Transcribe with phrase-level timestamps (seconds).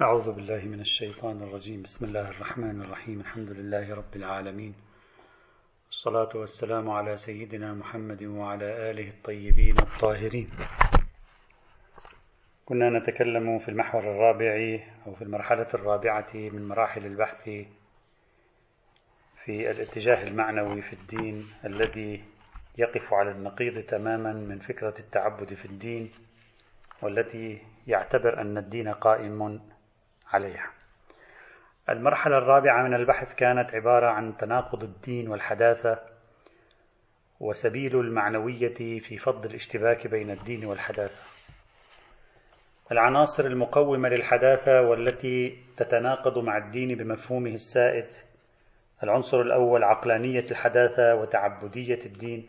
[0.00, 1.82] أعوذ بالله من الشيطان الرجيم.
[1.82, 3.20] بسم الله الرحمن الرحيم.
[3.20, 4.74] الحمد لله رب العالمين.
[5.90, 10.50] الصلاة والسلام على سيدنا محمد وعلى آله الطيبين الطاهرين.
[12.64, 17.42] كنا نتكلم في المحور الرابع أو في المرحلة الرابعة من مراحل البحث
[19.44, 22.24] في الاتجاه المعنوي في الدين الذي
[22.78, 26.10] يقف على النقيض تماما من فكرة التعبد في الدين
[27.02, 29.60] والتي يعتبر أن الدين قائم
[30.32, 30.70] عليها.
[31.88, 35.98] المرحلة الرابعة من البحث كانت عبارة عن تناقض الدين والحداثة
[37.40, 41.22] وسبيل المعنوية في فض الاشتباك بين الدين والحداثة.
[42.92, 48.06] العناصر المقومة للحداثة والتي تتناقض مع الدين بمفهومه السائد
[49.02, 52.48] العنصر الأول عقلانية الحداثة وتعبدية الدين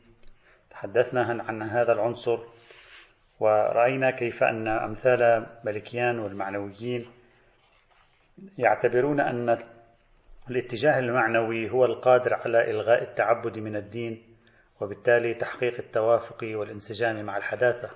[0.70, 2.40] تحدثنا عن هذا العنصر
[3.40, 7.06] ورأينا كيف أن أمثال ملكيان والمعنويين
[8.58, 9.58] يعتبرون أن
[10.50, 14.24] الاتجاه المعنوي هو القادر على إلغاء التعبد من الدين
[14.82, 17.90] وبالتالي تحقيق التوافق والانسجام مع الحداثة.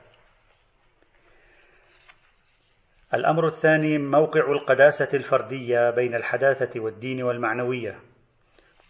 [3.13, 7.99] الأمر الثاني موقع القداسة الفردية بين الحداثة والدين والمعنوية.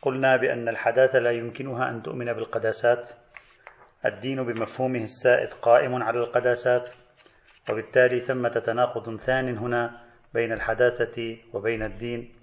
[0.01, 3.09] قلنا بأن الحداثة لا يمكنها أن تؤمن بالقداسات.
[4.05, 6.89] الدين بمفهومه السائد قائم على القداسات،
[7.69, 12.33] وبالتالي ثمة تناقض ثان هنا بين الحداثة وبين الدين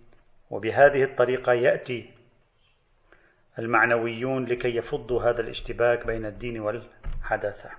[0.50, 2.10] وبهذه الطريقة يأتي
[3.58, 7.70] المعنويون لكي يفضوا هذا الاشتباك بين الدين والحداثة.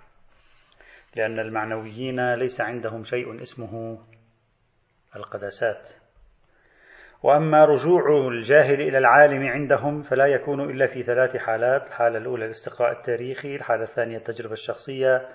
[1.15, 3.99] لأن المعنويين ليس عندهم شيء اسمه
[5.15, 5.89] القداسات.
[7.23, 12.91] وأما رجوع الجاهل إلى العالم عندهم فلا يكون إلا في ثلاث حالات الحالة الأولى الاستقراء
[12.91, 15.29] التاريخي الحالة الثانية التجربة الشخصية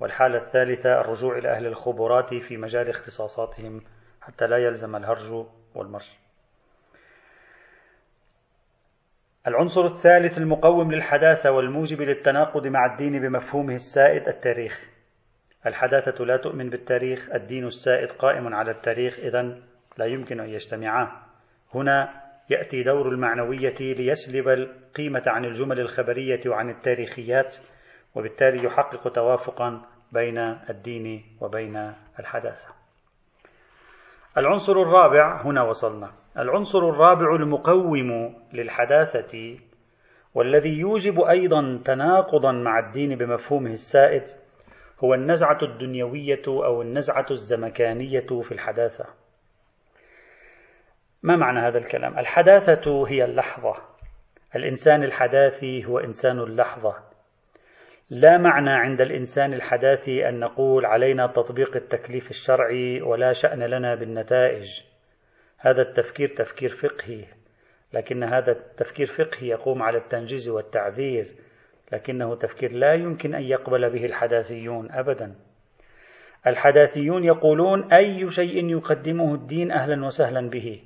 [0.00, 3.82] والحالة الثالثة الرجوع إلى أهل الخبرات في مجال اختصاصاتهم
[4.28, 6.12] حتى لا يلزم الهرج والمرج.
[9.46, 14.84] العنصر الثالث المقوم للحداثة والموجب للتناقض مع الدين بمفهومه السائد التاريخ.
[15.66, 19.42] الحداثة لا تؤمن بالتاريخ الدين السائد قائم على التاريخ إذا
[19.98, 21.22] لا يمكن أن يجتمعا.
[21.74, 27.56] هنا يأتي دور المعنوية ليسلب القيمة عن الجمل الخبرية وعن التاريخيات
[28.14, 29.82] وبالتالي يحقق توافقا
[30.12, 30.38] بين
[30.70, 32.77] الدين وبين الحداثة.
[34.38, 36.12] العنصر الرابع هنا وصلنا.
[36.38, 39.58] العنصر الرابع المقوم للحداثة
[40.34, 44.22] والذي يوجب أيضا تناقضا مع الدين بمفهومه السائد
[45.04, 49.04] هو النزعة الدنيوية أو النزعة الزمكانية في الحداثة.
[51.22, 53.74] ما معنى هذا الكلام؟ الحداثة هي اللحظة.
[54.56, 57.07] الإنسان الحداثي هو إنسان اللحظة.
[58.10, 64.80] لا معنى عند الإنسان الحداثي أن نقول علينا تطبيق التكليف الشرعي ولا شأن لنا بالنتائج.
[65.58, 67.24] هذا التفكير تفكير فقهي
[67.92, 71.26] لكن هذا التفكير فقهي يقوم على التنجيز والتعذير
[71.92, 75.34] لكنه تفكير لا يمكن أن يقبل به الحداثيون أبدا.
[76.46, 80.82] الحداثيون يقولون أي شيء يقدمه الدين أهلا وسهلا به.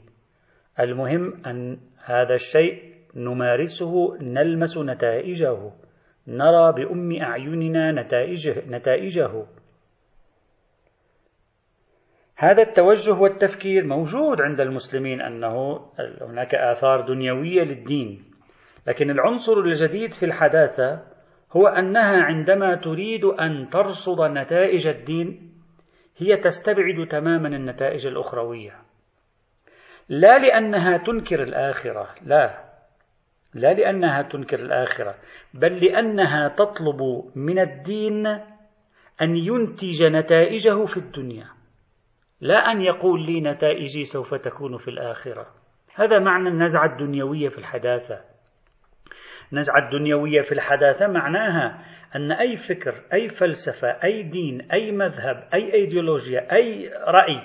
[0.81, 5.82] المهم أن هذا الشيء نمارسه نلمس نتائجه.
[6.27, 9.47] نرى بأم أعيننا نتائجه, نتائجه.
[12.37, 15.81] هذا التوجه والتفكير موجود عند المسلمين أنه
[16.21, 18.25] هناك آثار دنيوية للدين
[18.87, 21.03] لكن العنصر الجديد في الحداثة
[21.53, 25.53] هو أنها عندما تريد أن ترصد نتائج الدين
[26.17, 28.73] هي تستبعد تماما النتائج الأخروية.
[30.09, 32.72] لا لأنها تنكر الآخرة لا.
[33.55, 35.15] لا لأنها تنكر الآخرة
[35.55, 38.27] بل لأنها تطلب من الدين
[39.23, 41.47] أن ينتج نتائجه في الدنيا
[42.43, 45.47] لا أن يقول لي نتائجي سوف تكون في الآخرة.
[45.95, 48.21] هذا معنى النزعة الدنيوية في الحداثة.
[49.53, 51.85] النزعة الدنيوية في الحداثة معناها
[52.17, 57.43] أن أي فكر أي فلسفة أي دين أي مذهب أي أيديولوجيا أي رأي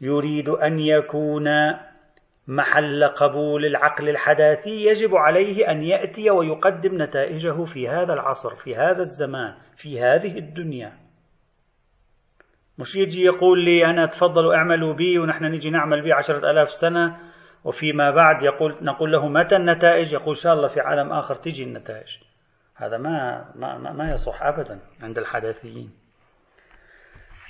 [0.00, 1.48] يريد أن يكون
[2.50, 9.00] محل قبول العقل الحداثي يجب عليه أن يأتي ويقدم نتائجه في هذا العصر في هذا
[9.00, 10.92] الزمان في هذه الدنيا.
[12.78, 17.16] مش يجي يقول لي أنا تفضلوا اعملوا بي ونحن نجي نعمل بي عشرة ألاف سنة.
[17.64, 21.64] وفيما بعد يقول نقول له متى النتائج؟ يقول إن شاء الله في عالم آخر تجي
[21.64, 22.18] النتائج.
[22.76, 25.90] هذا ما, ما, ما يصح أبدا عند الحداثيين.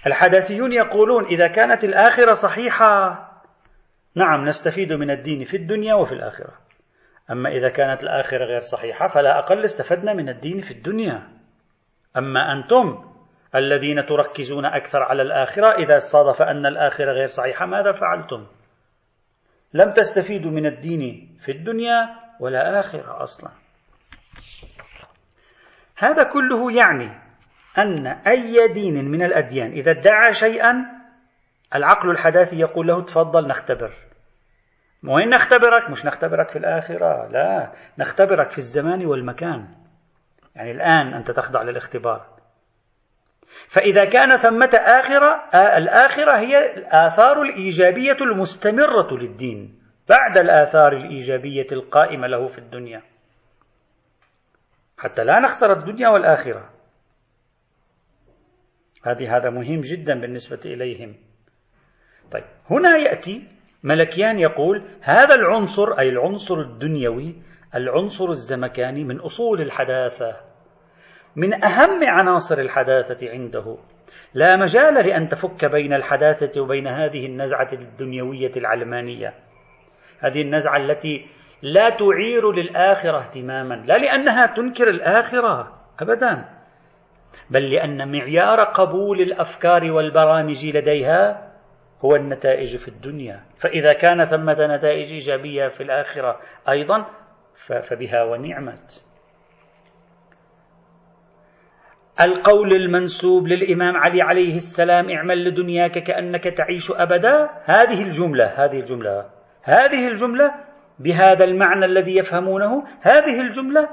[0.06, 3.30] الحداثيون يقولون إذا كانت الآخرة صحيحة
[4.15, 6.53] نعم نستفيد من الدين في الدنيا وفي الآخرة.
[7.31, 11.29] أما إذا كانت الآخرة غير صحيحة فلا أقل استفدنا من الدين في الدنيا.
[12.17, 13.11] أما أنتم
[13.55, 18.47] الذين تركزون أكثر على الآخرة إذا صادف أن الآخرة غير صحيحة ماذا فعلتم؟
[19.75, 22.09] لم تستفيدوا من الدين في الدنيا
[22.41, 23.51] ولا آخرة أصلا.
[25.97, 27.11] هذا كله يعني
[27.79, 31.00] أن أي دين من الأديان إذا ادعى شيئا
[31.75, 33.93] العقل الحداثي يقول له تفضل نختبر.
[35.05, 39.69] وين نختبرك؟ مش نختبرك في الآخرة لا نختبرك في الزمان والمكان.
[40.56, 42.26] يعني الآن أنت تخضع للاختبار.
[43.69, 52.26] فإذا كان ثمة آخرة آه الآخرة هي الآثار الإيجابية المستمرة للدين بعد الآثار الإيجابية القائمة
[52.26, 53.02] له في الدنيا.
[54.99, 56.70] حتى لا نخسر الدنيا والآخرة.
[59.05, 61.30] هذه هذا مهم جدا بالنسبة إليهم.
[62.32, 63.49] طيب هنا يأتي
[63.85, 67.35] ملكيان يقول هذا العنصر أي العنصر الدنيوي
[67.75, 70.50] العنصر الزمكاني من أصول الحداثة
[71.37, 73.77] من أهم عناصر الحداثة عنده.
[74.35, 79.35] لا مجال لأن تفك بين الحداثة وبين هذه النزعة الدنيوية العلمانية.
[80.21, 81.27] هذه النزعة التي
[81.62, 86.49] لا تعير للآخرة اهتماما لا لأنها تنكر الآخرة أبدا
[87.50, 91.50] بل لأن معيار قبول الأفكار والبرامج لديها
[92.05, 93.44] هو النتائج في الدنيا.
[93.58, 96.38] فإذا كان ثمة نتائج إيجابية في الآخرة
[96.69, 97.06] أيضا
[97.82, 99.05] فبها ونعمت.
[102.20, 109.31] القول المنسوب للإمام علي عليه السلام اعمل لدنياك كأنك تعيش أبدا هذه الجملة هذه الجملة
[109.62, 110.55] هذه الجملة
[110.99, 113.88] بهذا المعنى الذي يفهمونه هذه الجملة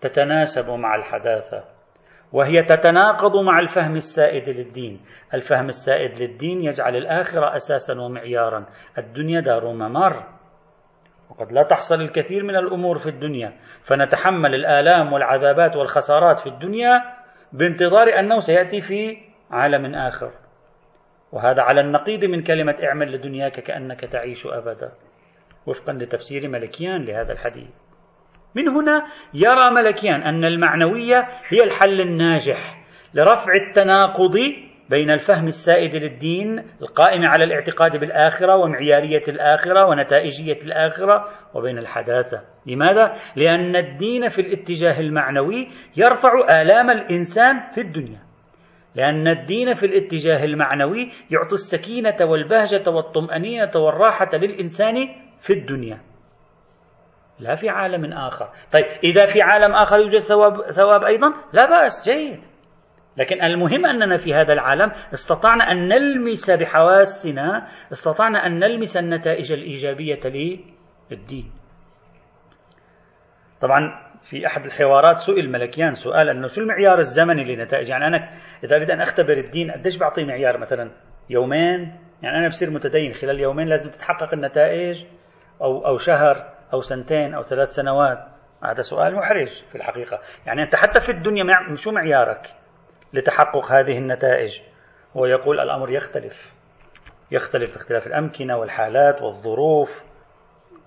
[0.00, 1.73] تتناسب مع الحداثة.
[2.34, 5.00] وهي تتناقض مع الفهم السائد للدين.
[5.34, 8.66] الفهم السائد للدين يجعل الآخرة أساسا ومعيارا.
[8.98, 10.26] الدنيا دار ممر.
[11.30, 13.52] وقد لا تحصل الكثير من الأمور في الدنيا.
[13.82, 16.92] فنتحمل الآلام والعذابات والخسارات في الدنيا
[17.52, 19.16] بانتظار أنه سيأتي في
[19.50, 20.30] عالم آخر.
[21.32, 24.92] وهذا على النقيض من كلمة اعمل لدنياك كأنك تعيش أبدا.
[25.66, 27.83] وفقا لتفسير ملكيان لهذا الحديث.
[28.54, 29.04] من هنا
[29.34, 32.84] يرى ملكيان أن المعنوية هي الحل الناجح
[33.14, 34.38] لرفع التناقض
[34.90, 42.42] بين الفهم السائد للدين القائم على الاعتقاد بالآخرة ومعيارية الآخرة ونتائجية الآخرة وبين الحداثة.
[42.66, 48.20] لماذا؟ لأن الدين في الاتجاه المعنوي يرفع آلام الإنسان في الدنيا.
[48.94, 54.94] لأن الدين في الاتجاه المعنوي يعطي السكينة والبهجة والطمأنينة والراحة للإنسان
[55.40, 56.13] في الدنيا.
[57.38, 58.48] لا في عالم آخر.
[58.72, 62.44] طيب إذا في عالم آخر يوجد ثواب, ثواب أيضا؟ لا بأس جيد.
[63.16, 70.20] لكن المهم أننا في هذا العالم استطعنا أن نلمس بحواسنا استطعنا أن نلمس النتائج الإيجابية
[71.10, 71.52] للدين.
[73.60, 78.30] طبعا في أحد الحوارات سئل ملكيان سؤال أنه شو المعيار الزمني لنتائج؟ يعني أنا
[78.64, 80.90] إذا أريد أن أختبر الدين قديش بعطيه معيار؟ مثلا
[81.30, 85.04] يومين؟ يعني أنا بصير متدين خلال يومين لازم تتحقق النتائج؟
[85.62, 88.18] أو أو شهر؟ أو سنتين أو ثلاث سنوات.
[88.64, 90.18] هذا سؤال محرج في الحقيقة.
[90.46, 91.44] يعني أنت حتى في الدنيا
[91.74, 92.54] شو معيارك
[93.12, 94.60] لتحقق هذه النتائج؟
[95.16, 96.54] هو يقول الأمر يختلف.
[97.30, 100.04] يختلف اختلاف الأمكنة والحالات والظروف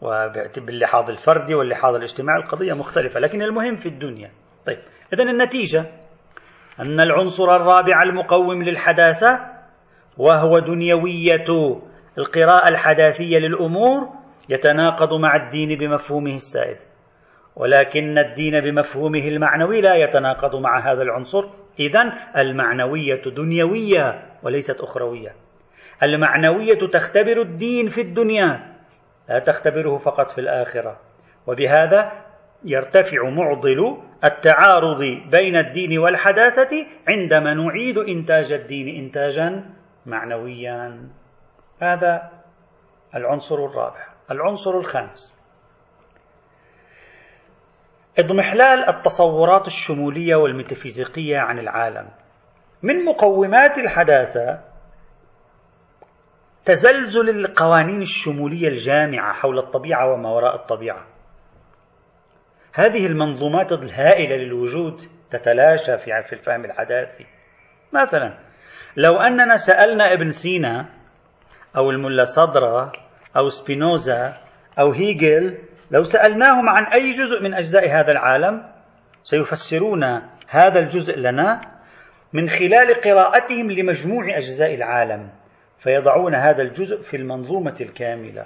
[0.01, 2.39] وباللحاظ الفردي واللحاظ الاجتماعي.
[2.39, 4.31] القضية مختلفة لكن المهم في الدنيا.
[4.65, 4.79] طيب
[5.13, 5.85] إذا النتيجة
[6.79, 9.39] أن العنصر الرابع المقوم للحداثة
[10.17, 11.79] وهو دنيوية
[12.17, 14.16] القراءة الحداثية للأمور
[14.49, 16.77] يتناقض مع الدين بمفهومه السائد
[17.57, 21.49] ولكن الدين بمفهومه المعنوي لا يتناقض مع هذا العنصر.
[21.79, 25.35] إذا المعنوية دنيوية وليست أخروية.
[26.03, 28.75] المعنوية تختبر الدين في الدنيا
[29.29, 30.99] لا تختبره فقط في الآخرة.
[31.47, 32.11] وبهذا
[32.65, 39.65] يرتفع معضل التعارض بين الدين والحداثة عندما نعيد إنتاج الدين إنتاجا
[40.05, 41.09] معنويا.
[41.81, 42.31] هذا
[43.15, 44.16] العنصر الرابع.
[44.31, 45.37] العنصر الخامس.
[48.19, 52.09] اضمحلال التصورات الشمولية والميتافيزيقية عن العالم.
[52.83, 54.59] من مقومات الحداثة
[56.65, 61.07] تزلزل القوانين الشمولية الجامعة حول الطبيعة وما وراء الطبيعة.
[62.73, 64.97] هذه المنظومات الهائلة للوجود
[65.29, 67.25] تتلاشى في الفهم الحداثي.
[67.93, 68.39] مثلا
[68.97, 70.89] لو أننا سألنا ابن سينا
[71.77, 72.91] أو الملا صدرة
[73.37, 74.37] أو سبينوزا
[74.79, 75.57] أو هيجل
[75.91, 78.63] لو سألناهم عن أي جزء من أجزاء هذا العالم
[79.23, 80.03] سيفسرون
[80.47, 81.61] هذا الجزء لنا
[82.33, 85.29] من خلال قراءتهم لمجموع أجزاء العالم
[85.79, 88.45] فيضعون هذا الجزء في المنظومة الكاملة.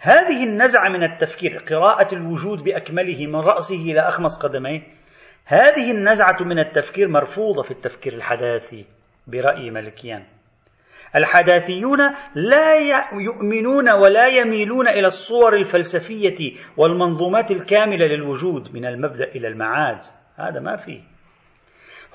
[0.00, 4.82] هذه النزعة من التفكير قراءة الوجود بأكمله من رأسه إلى أخمص قدميه
[5.44, 8.86] هذه النزعة من التفكير مرفوضة في التفكير الحداثي
[9.26, 10.24] برأي ملكيان.
[11.16, 11.98] الحداثيون
[12.34, 12.74] لا
[13.12, 19.98] يؤمنون ولا يميلون إلى الصور الفلسفية والمنظومات الكاملة للوجود من المبدأ إلى المعاد.
[20.36, 21.00] هذا ما فيه.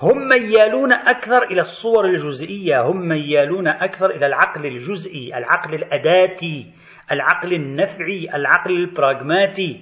[0.02, 6.66] هم ميالون أكثر إلى الصور الجزئية هم ميالون أكثر إلى العقل الجزئي العقل الأداتي
[7.12, 9.80] العقل النفعي العقل البراغماتي.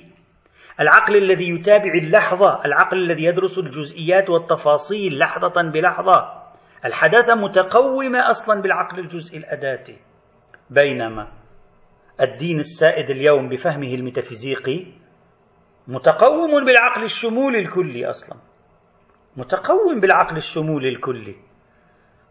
[0.80, 6.37] العقل الذي يتابع اللحظة العقل الذي يدرس الجزئيات والتفاصيل لحظة بلحظة.
[6.84, 9.98] الحداثة متقومة أصلا بالعقل الجزئي الأداتي
[10.70, 11.28] بينما
[12.20, 14.86] الدين السائد اليوم بفهمه الميتافيزيقي
[15.88, 18.38] متقوم بالعقل الشمولي الكلي أصلا
[19.36, 21.34] متقوم بالعقل الشمولي الكلي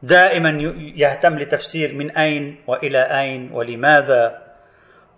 [0.04, 0.50] دائما
[0.96, 4.48] يهتم لتفسير من أين وإلى أين ولماذا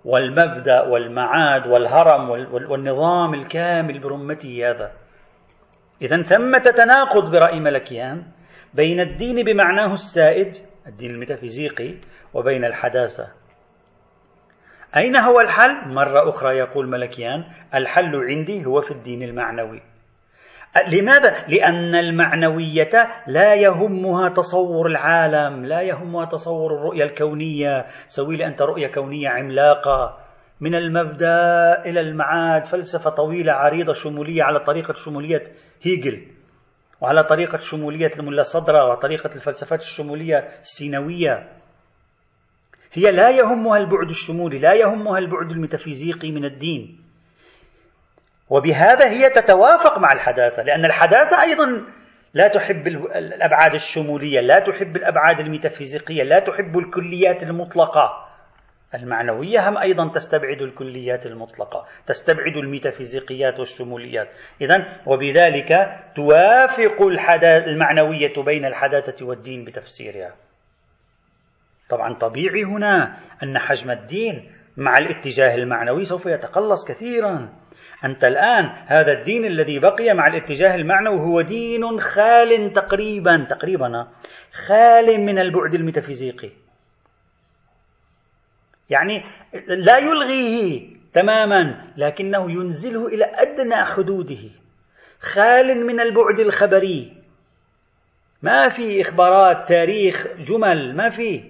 [0.06, 2.30] والمبدأ والمعاد والهرم
[2.72, 4.92] والنظام الكامل برمته هذا.
[6.02, 8.24] إذا ثمة تناقض برأي ملكيان
[8.74, 10.56] بين الدين بمعناه السائد
[10.88, 11.96] الدين الميتافيزيقي
[12.34, 13.28] وبين الحداثة.
[14.98, 17.44] أين هو الحل؟ مرة أخرى يقول ملكيان
[17.76, 19.82] الحل عندي هو في الدين المعنوي.
[20.88, 22.90] لماذا؟ لأن المعنوية
[23.28, 27.86] لا يهمها تصور العالم لا يهمها تصور الرؤية الكونية.
[28.08, 30.18] سوي لي أنت رؤية كونية عملاقة.
[30.62, 35.44] من المبدأ إلى المعاد فلسفة طويلة عريضة شمولية على طريقة شمولية
[35.82, 36.39] هيجل.
[37.02, 41.50] وعلى طريقة شمولية الملا صدرة وطريقة الفلسفات الشمولية السينوية
[42.94, 47.02] هي لا يهمها البعد الشمولي لا يهمها البعد الميتافيزيقي من الدين.
[48.50, 51.86] وبهذا هي تتوافق مع الحداثة لأن الحداثة أيضا
[52.34, 58.29] لا تحب الأبعاد الشمولية لا تحب الأبعاد الميتافيزيقية لا تحب الكليات المطلقة.
[58.96, 64.28] المعنوية هم أيضا تستبعد الكليات المطلقة تستبعد الميتافيزيقيات والشموليات.
[64.62, 65.70] إذا وبذلك
[66.16, 67.02] توافق
[67.44, 70.36] المعنوية بين الحداثة والدين بتفسيرها.
[71.90, 77.50] طبعا طبيعي هنا أن حجم الدين مع الاتجاه المعنوي سوف يتقلص كثيرا.
[78.06, 84.08] أنت الآن هذا الدين الذي بقي مع الاتجاه المعنوي هو دين خال تقريبا تقريبا
[84.52, 86.50] خال من البعد الميتافيزيقي.
[88.90, 89.24] يعني
[89.68, 94.50] لا يلغيه تماما لكنه ينزله إلى أدنى حدوده.
[95.20, 97.18] خال من البعد الخبري.
[98.42, 101.44] ما في إخبارات تاريخ جمل ما في.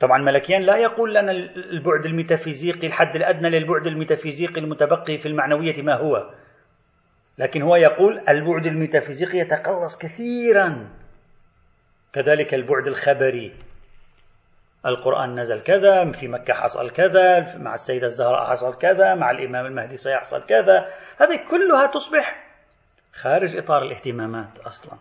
[0.00, 5.94] طبعا ملكيان لا يقول لنا البعد الميتافيزيقي الحد الأدنى للبعد الميتافيزيقي المتبقي في المعنوية ما
[5.94, 6.30] هو.
[7.38, 10.90] لكن هو يقول البعد الميتافيزيقي يتقلص كثيرا.
[12.12, 13.52] كذلك البعد الخبري.
[14.86, 19.96] القرآن نزل كذا في مكة حصل كذا مع السيدة الزهراء حصل كذا مع الإمام المهدي
[19.96, 20.88] سيحصل كذا.
[21.18, 22.46] هذه كلها تصبح
[23.12, 24.98] خارج إطار الاهتمامات أصلا.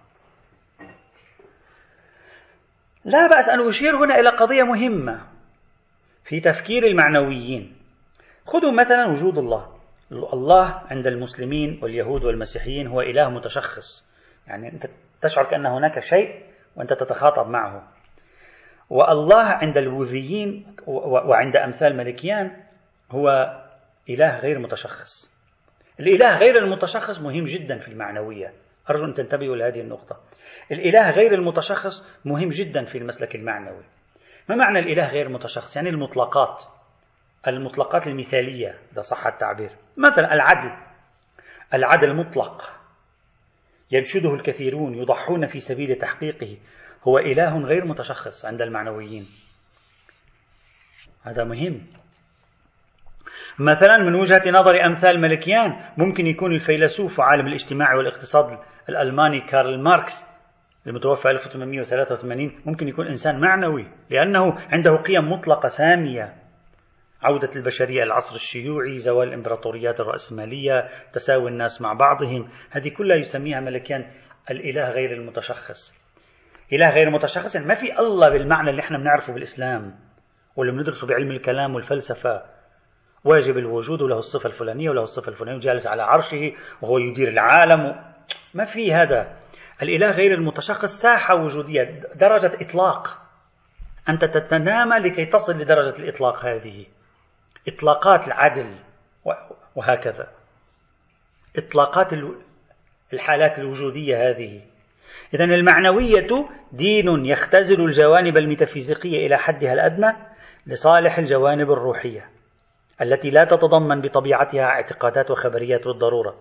[3.06, 5.22] لا بأس أن أشير هنا إلى قضية مهمة
[6.24, 7.76] في تفكير المعنويين.
[8.46, 9.76] خذوا مثلا وجود الله.
[10.12, 14.10] الله عند المسلمين واليهود والمسيحيين هو إله متشخص.
[14.48, 14.86] يعني أنت
[15.22, 16.44] تشعر كأن هناك شيء
[16.76, 17.95] وأنت تتخاطب معه.
[18.90, 22.64] والله عند الوذيين وعند أمثال ملكيان
[23.12, 23.28] هو
[24.10, 25.36] إله غير متشخص.
[26.00, 28.54] الإله غير المتشخص مهم جدا في المعنوية.
[28.90, 30.20] أرجو أن تنتبهوا لهذه النقطة.
[30.72, 33.84] الإله غير المتشخص مهم جدا في المسلك المعنوي.
[34.50, 36.64] ما معنى الإله غير المتشخص؟ يعني المطلقات.
[37.48, 39.70] المطلقات المثالية إذا صح التعبير.
[39.98, 40.72] مثلا العدل.
[41.74, 42.62] العدل مطلق.
[43.92, 46.58] ينشده الكثيرون يضحون في سبيل تحقيقه.
[47.08, 49.26] هو إله غير متشخص عند المعنويين.
[51.24, 51.82] هذا مهم.
[53.60, 58.60] مثلا من وجهة نظر أمثال ملكيان ممكن يكون الفيلسوف وعالم الاجتماع والاقتصاد
[58.90, 60.26] الألماني كارل ماركس
[60.88, 66.34] المتوفى 1883 ممكن يكون إنسان معنوي لأنه عنده قيم مطلقة سامية.
[67.24, 72.50] عودة البشرية العصر الشيوعي زوال الإمبراطوريات الرأسمالية تساوي الناس مع بعضهم.
[72.72, 74.12] هذه كلها يسميها ملكيان
[74.52, 76.05] الإله غير المتشخص.
[76.74, 77.56] إله غير متشخص.
[77.56, 80.00] يعني ما في الله بالمعنى اللي إحنا بنعرفه بالإسلام
[80.56, 82.44] واللي بندرسه بعلم الكلام والفلسفة.
[83.24, 87.86] واجب الوجود وله الصفة الفلانية وله الصفة الفلانية وجالس على عرشه وهو يدير العالم.
[87.86, 87.96] و...
[88.54, 89.36] ما في هذا.
[89.82, 93.22] الإله غير المتشخص ساحة وجودية درجة إطلاق.
[94.10, 96.86] أنت تتنامى لكي تصل لدرجة الإطلاق هذه.
[97.68, 98.76] إطلاقات العدل
[99.76, 100.28] وهكذا.
[101.58, 102.14] إطلاقات
[103.14, 104.62] الحالات الوجودية هذه.
[105.34, 110.14] إذا المعنوية دين يختزل الجوانب الميتافيزيقية إلى حدها الأدنى
[110.68, 112.30] لصالح الجوانب الروحية
[113.02, 116.36] التي لا تتضمن بطبيعتها اعتقادات وخبريات بالضرورة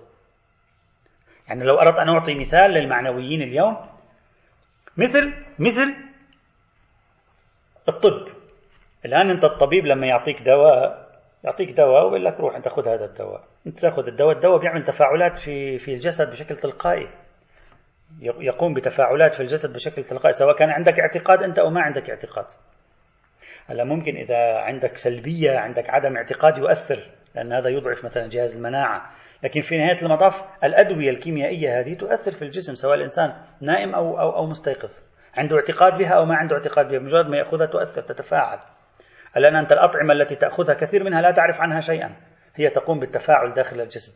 [1.48, 3.76] يعني لو أردت أن أعطي مثال للمعنويين اليوم
[4.96, 5.94] مثل مثل
[7.88, 8.28] الطب.
[9.04, 11.04] الآن أنت الطبيب لما يعطيك دواء
[11.44, 13.44] يعطيك دواء ويقول لك روح أنت خذ هذا الدواء.
[13.66, 17.08] أنت تأخذ الدواء الدواء بيعمل تفاعلات في في الجسد بشكل تلقائي.
[18.20, 22.46] يقوم بتفاعلات في الجسد بشكل تلقائي سواء كان عندك اعتقاد أنت أو ما عندك اعتقاد.
[23.66, 26.98] هلا ممكن إذا عندك سلبية عندك عدم اعتقاد يؤثر
[27.34, 29.10] لأن هذا يضعف مثلا جهاز المناعة.
[29.42, 34.36] لكن في نهاية المطاف الأدوية الكيميائية هذه تؤثر في الجسم سواء الإنسان نائم أو, أو,
[34.36, 34.98] أو مستيقظ.
[35.36, 38.58] عنده اعتقاد بها أو ما عنده اعتقاد بها مجرد ما يأخذها تؤثر تتفاعل.
[39.36, 42.16] الآن أنت الأطعمة التي تأخذها كثير منها لا تعرف عنها شيئا.
[42.54, 44.12] هي تقوم بالتفاعل داخل الجسم.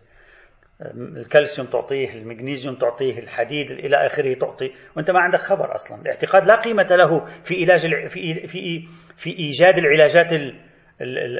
[0.83, 4.73] الكالسيوم تعطيه المغنيسيوم تعطيه الحديد إلى آخره تعطي.
[4.97, 6.03] وأنت ما عندك خبر أصلا.
[6.03, 10.33] الاعتقاد لا قيمة له في علاج في في في إيجاد العلاجات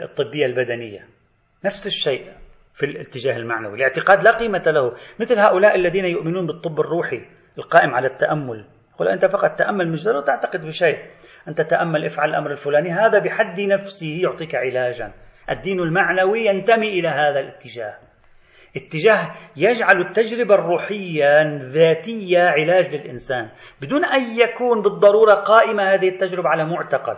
[0.03, 1.01] الطبية البدنية.
[1.65, 2.33] نفس الشيء
[2.75, 3.75] في الاتجاه المعنوي.
[3.75, 4.95] الاعتقاد لا قيمة له.
[5.21, 7.23] مثل هؤلاء الذين يؤمنون بالطب الروحي
[7.59, 8.65] القائم على التأمل.
[8.99, 10.99] قل أنت فقط تأمل مش ضروري تعتقد بشيء.
[11.49, 12.93] أنت تأمل افعل الأمر الفلاني.
[12.93, 15.13] هذا بحد نفسه يعطيك علاجا.
[15.51, 18.08] الدين المعنوي ينتمي إلى هذا الاتجاه.
[18.77, 23.49] اتجاه يجعل التجربة الروحية الذاتية علاج للإنسان.
[23.81, 27.17] بدون أن يكون بالضرورة قائمة هذه التجربة على معتقد.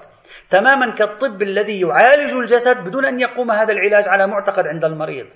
[0.51, 5.27] تماما كالطب الذي يعالج الجسد بدون أن يقوم هذا العلاج على معتقد عند المريض.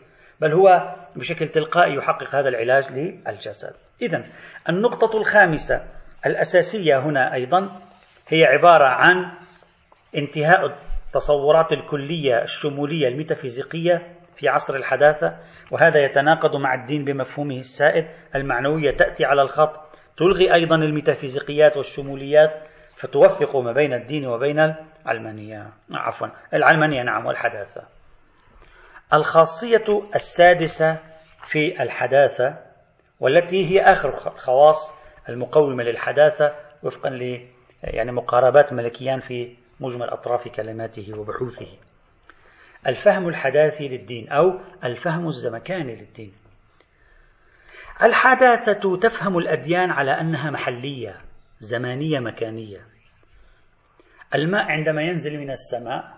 [0.40, 3.72] بل هو بشكل تلقائي يحقق هذا العلاج للجسد.
[4.02, 4.24] إذا
[4.68, 5.84] النقطة الخامسة
[6.26, 7.68] الأساسية هنا أيضا
[8.28, 9.32] هي عبارة عن
[10.16, 10.66] انتهاء
[11.06, 15.36] التصورات الكلية الشمولية الميتافيزيقية في عصر الحداثة
[15.70, 19.80] وهذا يتناقض مع الدين بمفهومه السائد المعنوية تأتي على الخط
[20.16, 22.62] تلغي أيضا الميتافيزيقيات والشموليات
[22.96, 24.74] فتوفق ما بين الدين وبين
[25.06, 25.70] العلمانية.
[25.92, 27.82] عفوا العلمانية نعم والحداثة.
[29.12, 30.98] الخاصية السادسة
[31.44, 32.58] في الحداثة
[33.20, 34.94] والتي هي آخر الخواص
[35.28, 37.48] المقومة للحداثة وفقا ل
[37.82, 41.66] يعني مقاربات ملكيان في مجمل أطراف كلماته وبحوثه.
[42.86, 46.34] الفهم الحداثي للدين أو الفهم الزمكاني للدين.
[48.02, 51.18] الحداثة تفهم الأديان على أنها محلية
[51.58, 52.86] زمانية مكانية.
[54.34, 56.14] الماء عندما ينزل من السماء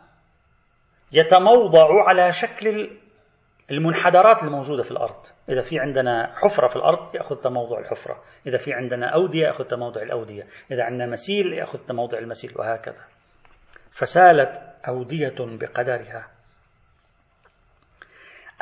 [1.12, 2.90] يتموضع على شكل
[3.70, 5.26] المنحدرات الموجودة في الأرض.
[5.48, 8.22] إذا في عندنا حفرة في الأرض يأخذ تموضع الحفرة.
[8.46, 10.46] إذا في عندنا أودية يأخذ تموضع الأودية.
[10.70, 13.04] إذا عندنا مسيل يأخذ تموضع المسيل وهكذا.
[13.92, 16.35] فسالت أودية بقدرها.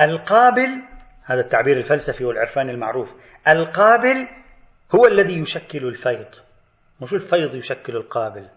[0.00, 0.83] القابل
[1.24, 3.14] هذا التعبير الفلسفي والعرفاني المعروف
[3.48, 4.28] القابل
[4.94, 6.26] هو الذي يشكل الفيض.
[7.00, 8.48] مش الفيض يشكل القابل.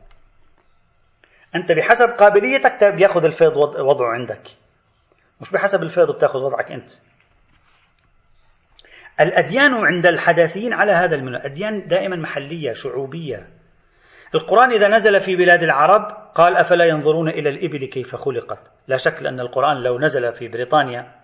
[1.55, 4.43] أنت بحسب قابليتك بياخذ الفيض وضعه عندك.
[5.41, 6.91] مش بحسب الفيض بتاخذ وضعك أنت.
[9.19, 13.47] الأديان عند الحداثيين على هذا المنوع أديان دائما محلية شعوبية.
[14.35, 19.25] القرآن إذا نزل في بلاد العرب قال أفلا ينظرون إلى الإبل كيف خلقت؟ لا شك
[19.25, 21.16] أن القرآن لو نزل في بريطانيا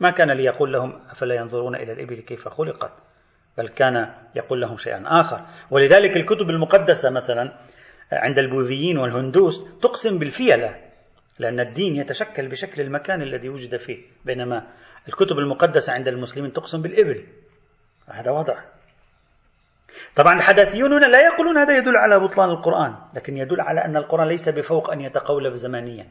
[0.00, 2.92] ما كان ليقول لهم أفلا ينظرون إلى الإبل كيف خلقت؟
[3.58, 5.46] بل كان يقول لهم شيئا آخر.
[5.70, 7.52] ولذلك الكتب المقدسة مثلا
[8.12, 10.74] عند البوذيين والهندوس تقسم بالفيلة
[11.38, 14.66] لأن الدين يتشكل بشكل المكان الذي وجد فيه بينما
[15.08, 17.24] الكتب المقدسة عند المسلمين تقسم بالإبل.
[18.08, 18.54] هذا وضع.
[20.16, 24.28] طبعا الحداثيون هنا لا يقولون هذا يدل على بطلان القرآن لكن يدل على أن القرآن
[24.28, 26.06] ليس بفوق أن يتقولب زمانيا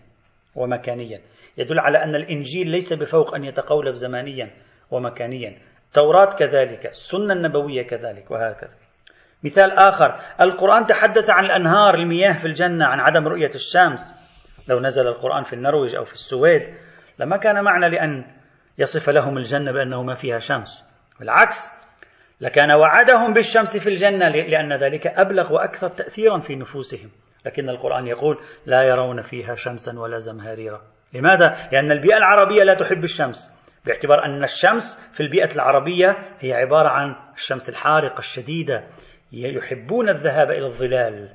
[0.55, 1.21] ومكانيا.
[1.57, 4.51] يدل على أن الإنجيل ليس بفوق أن يتقولب زمانيا
[4.91, 5.57] ومكانيا.
[5.87, 8.73] التوراة كذلك السنة النبوية كذلك وهكذا.
[9.43, 14.27] مثال آخر القرآن تحدث عن الأنهار المياه في الجنة عن عدم رؤية الشمس.
[14.69, 16.61] لو نزل القرآن في النرويج أو في السويد
[17.19, 18.25] لما كان معنى لأن
[18.77, 20.85] يصف لهم الجنة بأنه ما فيها شمس.
[21.19, 21.71] بالعكس
[22.41, 27.09] لكان وعدهم بالشمس في الجنة لأن ذلك أبلغ وأكثر تأثيرا في نفوسهم.
[27.45, 30.96] لكن القرآن يقول لا يرون فيها شمسا ولا زمهريرا.
[31.13, 33.57] لماذا؟ لأن البيئة العربية لا تحب الشمس.
[33.85, 38.83] باعتبار أن الشمس في البيئة العربية هي عبارة عن الشمس الحارقة الشديدة.
[39.31, 41.29] يحبون الذهاب إلى الظلال.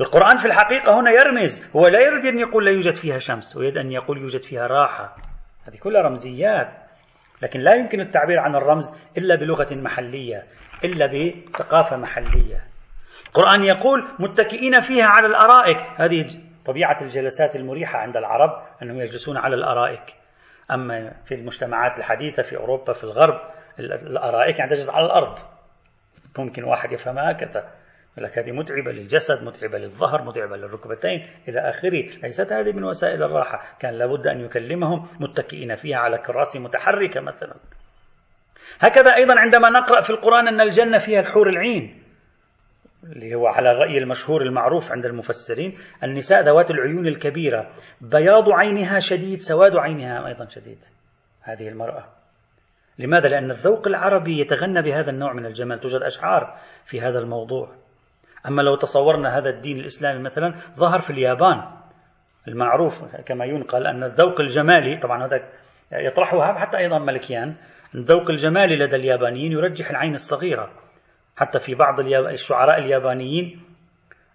[0.00, 1.70] القرآن في الحقيقة هنا يرمز.
[1.76, 5.16] هو لا يريد أن يقول لا يوجد فيها شمس ويريد أن يقول يوجد فيها راحة.
[5.68, 6.68] هذه كلها رمزيات.
[7.42, 10.42] لكن لا يمكن التعبير عن الرمز إلا بلغة محلية
[10.84, 12.64] إلا بثقافة محلية.
[13.26, 15.76] القرآن يقول متكئين فيها على الأرائك.
[15.96, 16.26] هذه
[16.68, 20.14] طبيعة الجلسات المريحة عند العرب أنهم يجلسون على الأرائك.
[20.70, 23.40] أما في المجتمعات الحديثة في أوروبا في الغرب
[23.80, 25.38] الأرائك يعني تجلس على الأرض.
[26.38, 27.70] ممكن واحد يفهمها هكذا.
[28.18, 32.04] لك هذه متعبة للجسد متعبة للظهر متعبة للركبتين إلى آخره.
[32.22, 33.78] ليست هذه من وسائل الراحة.
[33.80, 37.54] كان لابد أن يكلمهم متكئين فيها على كراسي متحركة مثلا.
[38.80, 41.97] هكذا أيضا عندما نقرأ في القرآن أن الجنة فيها الحور العين.
[43.04, 49.38] اللي هو على الرأي المشهور المعروف عند المفسرين النساء ذوات العيون الكبيرة بياض عينها شديد
[49.38, 50.78] سواد عينها أيضا شديد.
[51.42, 52.04] هذه المرأة.
[52.98, 57.74] لماذا؟ لأن الذوق العربي يتغنى بهذا النوع من الجمال توجد أشعار في هذا الموضوع.
[58.46, 61.64] أما لو تصورنا هذا الدين الإسلامي مثلا ظهر في اليابان
[62.48, 65.48] المعروف كما ينقل أن الذوق الجمالي طبعا هذا
[65.92, 67.54] يطرحها حتى أيضا ملكيان
[67.94, 70.70] الذوق الجمالي لدى اليابانيين يرجح العين الصغيرة.
[71.38, 73.60] حتى في بعض الشعراء اليابانيين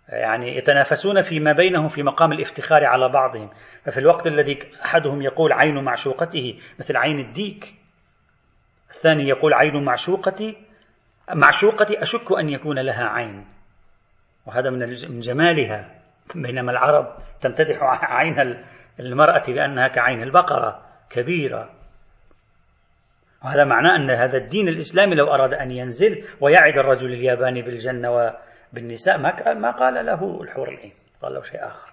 [0.10, 3.50] يعني يتنافسون فيما بينهم في مقام الافتخار على بعضهم.
[3.86, 7.74] ففي الوقت الذي أحدهم يقول عين معشوقته مثل عين الديك
[8.90, 10.58] الثاني يقول عين معشوقتي
[11.34, 13.46] معشوقتي أشك أن يكون لها عين.
[14.46, 14.70] وهذا
[15.10, 16.00] من جمالها.
[16.36, 18.64] بينما العرب تمتدح عين
[19.00, 21.70] المرأة بأنها كعين البقرة كبيرة.
[23.44, 29.18] وهذا معناه أن هذا الدين الإسلامي لو أراد أن ينزل ويعد الرجل الياباني بالجنة وبالنساء
[29.18, 31.90] ما ما قال له الحور العين قال له شيء آخر.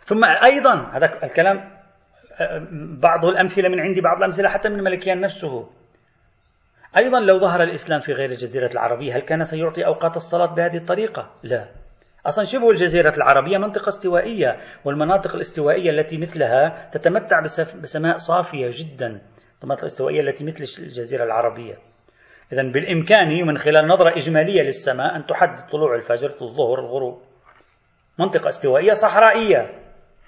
[0.00, 1.80] ثم أيضا هذا الكلام
[3.00, 5.70] بعض الأمثلة من عندي بعض الأمثلة حتى من ملكيان نفسه.
[6.96, 11.30] أيضا لو ظهر الإسلام في غير الجزيرة العربية هل كان سيعطي أوقات الصلاة بهذه الطريقة؟
[11.42, 11.68] لا.
[12.26, 17.40] أصلا شبه الجزيرة العربية منطقة استوائية والمناطق الاستوائية التي مثلها تتمتع
[17.82, 19.20] بسماء صافية جدا.
[19.62, 21.74] المناطق الاستوائية التي مثل الجزيرة العربية.
[22.52, 27.22] إذا بالإمكان من خلال نظرة إجمالية للسماء أن تحدد طلوع الفجر الظهر الغروب.
[28.18, 29.80] منطقة استوائية صحرائية.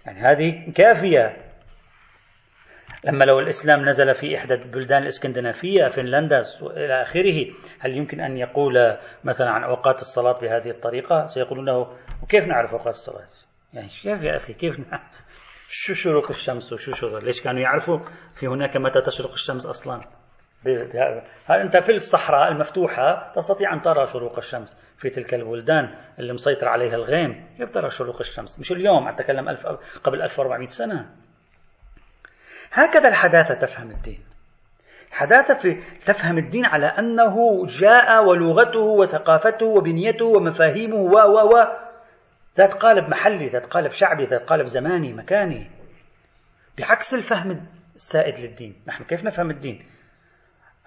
[0.06, 1.36] يعني هذه كافية.
[3.04, 7.46] لما لو الإسلام نزل في إحدى البلدان الإسكندنافية فنلندا إلى آخره
[7.80, 12.94] هل يمكن أن يقول مثلا عن أوقات الصلاة بهذه الطريقة؟ سيقولون له وكيف نعرف أوقات
[12.94, 13.26] الصلاة؟
[13.74, 14.80] يعني كيف يا أخي كيف
[15.74, 17.98] شو شروق الشمس وشو شروق ليش كانوا يعرفوا
[18.34, 20.00] في هناك متى تشرق الشمس أصلا؟
[21.46, 24.76] هل أنت في الصحراء المفتوحة تستطيع أن ترى شروق الشمس.
[24.98, 29.66] في تلك البلدان اللي مسيطر عليها الغيم كيف ترى شروق الشمس؟ مش اليوم أتكلم ألف
[30.04, 31.10] قبل 1400 سنة.
[32.72, 34.20] هكذا الحداثة تفهم الدين.
[35.08, 35.74] الحداثة في
[36.06, 41.66] تفهم الدين على أنه جاء ولغته وثقافته وبنيته ومفاهيمه و و و
[42.56, 45.70] ذات قالب محلي ذات قالب شعبي ذات قالب زماني مكاني.
[46.78, 48.82] بعكس الفهم السائد للدين.
[48.86, 49.86] نحن كيف نفهم الدين؟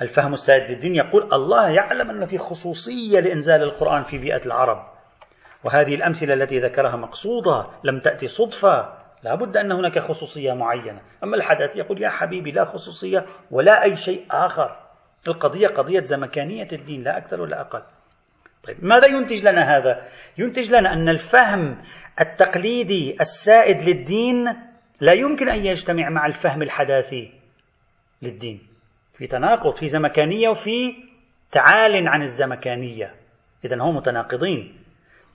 [0.01, 4.87] الفهم السائد للدين يقول الله يعلم أن في خصوصية لإنزال القرآن في بيئة العرب.
[5.63, 9.05] وهذه الأمثلة التي ذكرها مقصودة لم تأتي صدفة.
[9.23, 11.01] لا بد أن هناك خصوصية معينة.
[11.23, 14.79] أما الحدث يقول يا حبيبي لا خصوصية ولا أي شيء آخر.
[15.27, 17.81] القضية قضية زمكانية الدين لا أكثر ولا أقل.
[18.67, 20.05] طيب ماذا ينتج لنا هذا؟
[20.37, 21.81] ينتج لنا أن الفهم
[22.21, 24.53] التقليدي السائد للدين
[25.01, 27.31] لا يمكن أن يجتمع مع الفهم الحداثي
[28.21, 28.61] للدين
[29.17, 30.95] في تناقض في زمكانية وفي
[31.51, 33.15] تعال عن الزمكانية.
[33.65, 34.77] إذا هم متناقضين.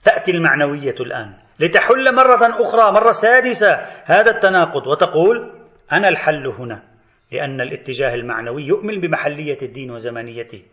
[0.03, 1.33] تأتي المعنوية الآن.
[1.59, 3.73] لتحل مرة أخرى مرة سادسة
[4.05, 5.51] هذا التناقض وتقول
[5.91, 6.83] أنا الحل هنا
[7.31, 10.63] لأن الاتجاه المعنوي يؤمن بمحلية الدين وزمنيته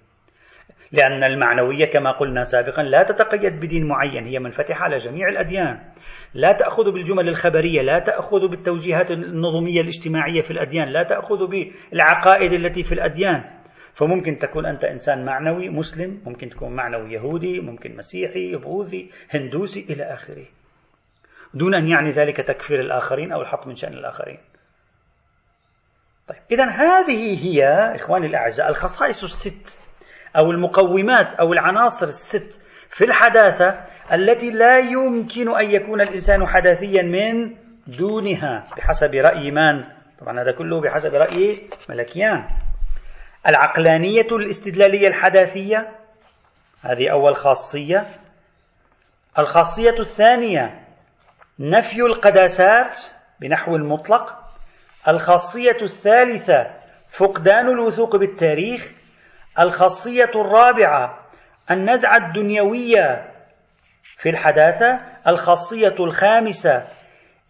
[0.93, 5.79] لأن المعنوية كما قلنا سابقا لا تتقيد بدين معين هي منفتحة على جميع الأديان.
[6.35, 12.83] لا تأخذ بالجمل الخبرية لا تأخذ بالتوجيهات النظمية الاجتماعية في الأديان لا تأخذ بالعقائد التي
[12.83, 13.45] في الأديان.
[13.95, 20.03] فممكن تكون أنت إنسان معنوي مسلم ممكن تكون معنوي يهودي ممكن مسيحي بوذي هندوسي إلى
[20.03, 20.45] آخره.
[21.55, 24.39] دون أن يعني ذلك تكفير الآخرين أو الحط من شأن الآخرين.
[26.29, 29.88] طيب إذا هذه هي إخواني الأعزاء الخصائص الست
[30.37, 37.57] أو المقومات أو العناصر الست في الحداثة التي لا يمكن أن يكون الإنسان حداثيا من
[37.87, 39.85] دونها بحسب رأي من؟
[40.21, 42.49] طبعا هذا كله بحسب رأي ملكيان.
[43.47, 45.89] العقلانية الاستدلالية الحداثية
[46.83, 48.07] هذه أول خاصية.
[49.39, 50.85] الخاصية الثانية
[51.59, 52.99] نفي القداسات
[53.41, 54.37] بنحو المطلق.
[55.09, 56.71] الخاصية الثالثة
[57.11, 58.93] فقدان الوثوق بالتاريخ.
[59.61, 61.19] الخاصية الرابعة
[61.71, 63.35] النزعة الدنيوية.
[64.03, 66.85] في الحداثة الخاصية الخامسة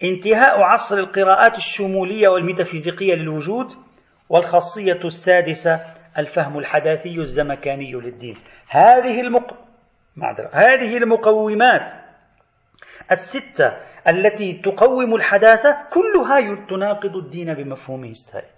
[0.03, 3.73] انتهاء عصر القراءات الشمولية والميتافيزيقية للوجود
[4.29, 5.81] والخاصية السادسة
[6.19, 8.35] الفهم الحداثي الزمكاني للدين.
[8.69, 9.55] هذه المق...
[10.53, 11.93] هذه المقومات
[13.11, 13.77] الستة
[14.09, 18.58] التي تقوم الحداثة كلها تناقض الدين بمفهومه السائد.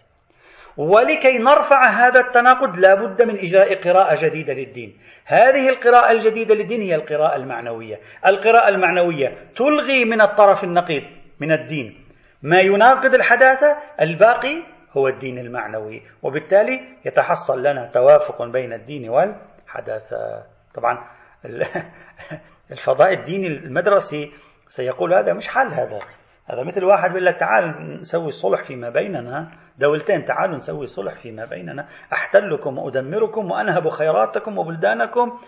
[0.76, 4.98] ولكي نرفع هذا التناقض لا بد من إجراء قراءة جديدة للدين.
[5.24, 8.00] هذه القراءة الجديدة للدين هي القراءة المعنوية.
[8.26, 11.02] القراءة المعنوية تلغي من الطرف النقيض
[11.40, 12.06] من الدين.
[12.42, 14.62] ما يناقض الحداثة الباقي
[14.96, 20.44] هو الدين المعنوي وبالتالي يتحصل لنا توافق بين الدين والحداثة.
[20.74, 21.06] طبعا
[22.72, 24.32] الفضاء الديني المدرسي
[24.68, 25.98] سيقول هذا مش حل هذا.
[26.52, 29.50] هذا مثل واحد بيقول لك تعال نسوي صلح فيما بيننا.
[29.78, 31.86] دولتين تعالوا نسوي صلح فيما بيننا.
[32.12, 35.38] أحتلكم وأدمركم وأنهب خيراتكم وبلدانكم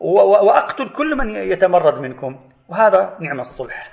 [0.00, 2.40] وأقتل كل من يتمرد منكم.
[2.68, 3.92] وهذا نعم الصلح.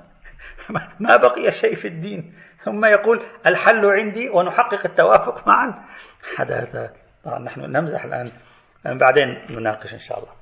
[1.00, 2.34] ما بقي شيء في الدين.
[2.58, 5.74] ثم يقول الحل عندي ونحقق التوافق معا.
[6.36, 6.90] حدث
[7.24, 8.32] طبعا نحن نمزح الآن.
[8.84, 10.32] بعدين نناقش إن شاء الله.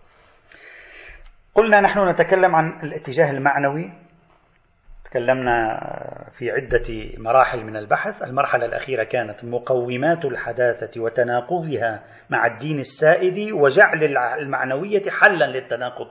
[1.55, 3.93] قلنا نحن نتكلم عن الاتجاه المعنوي.
[5.11, 5.81] تكلمنا
[6.39, 8.23] في عدة مراحل من البحث.
[8.23, 14.05] المرحلة الأخيرة كانت مقومات الحداثة وتناقضها مع الدين السائد وجعل
[14.41, 16.09] المعنوية حلا للتناقض.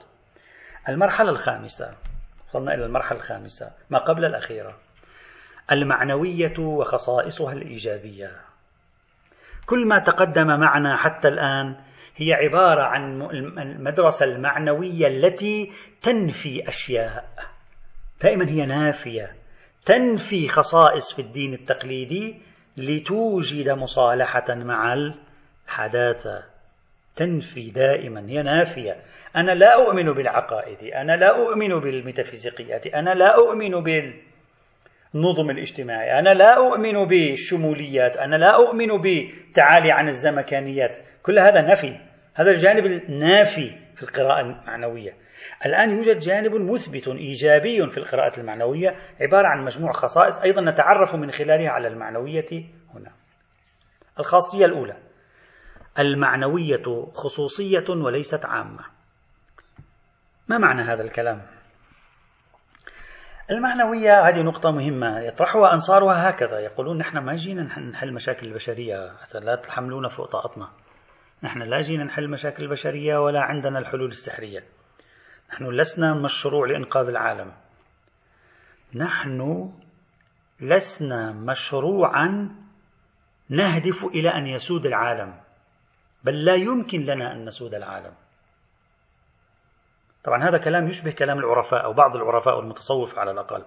[0.89, 1.95] المرحلة الخامسة
[2.47, 4.77] وصلنا إلى المرحلة الخامسة ما قبل الأخيرة
[5.71, 8.31] المعنوية وخصائصها الإيجابية.
[9.65, 11.75] كل ما تقدم معنا حتى الآن
[12.15, 13.21] هي عبارة عن
[13.59, 17.25] المدرسة المعنوية التي تنفي أشياء.
[18.23, 19.35] دائما هي نافية
[19.85, 22.41] تنفي خصائص في الدين التقليدي
[22.77, 26.43] لتوجد مصالحة مع الحداثة.
[27.15, 28.95] تنفي دائما هي نافية.
[29.35, 36.57] أنا لا أؤمن بالعقائد أنا لا أؤمن بالميتافيزيقيات أنا لا أؤمن بالنظم الاجتماعي أنا لا
[36.57, 40.97] أؤمن بالشموليات أنا لا أؤمن بالتعالي عن الزمكانيات.
[41.23, 41.99] كل هذا نفي.
[42.33, 45.13] هذا الجانب النافي في القراءة المعنوية.
[45.65, 51.31] الآن يوجد جانب مثبت إيجابي في القراءة المعنوية عبارة عن مجموع خصائص أيضا نتعرف من
[51.31, 52.45] خلالها على المعنوية
[52.93, 53.11] هنا.
[54.19, 54.97] الخاصية الأولى.
[55.99, 58.85] المعنوية خصوصية وليست عامة.
[60.47, 61.41] ما معنى هذا الكلام؟
[63.51, 69.55] المعنوية هذه نقطة مهمة يطرحها أنصارها هكذا يقولون نحن ما جينا نحل مشاكل البشرية لا
[69.55, 70.69] تحملونا فوق طاقتنا.
[71.43, 74.63] نحن لا جينا نحل مشاكل البشرية ولا عندنا الحلول السحرية.
[75.53, 77.51] نحن لسنا مشروع لإنقاذ العالم.
[78.95, 79.71] نحن
[80.61, 82.49] لسنا مشروعا
[83.49, 85.33] نهدف إلى أن يسود العالم
[86.23, 88.13] بل لا يمكن لنا أن نسود العالم.
[90.23, 93.65] طبعا هذا كلام يشبه كلام العرفاء أو بعض العرفاء والمتصوف على الأقل.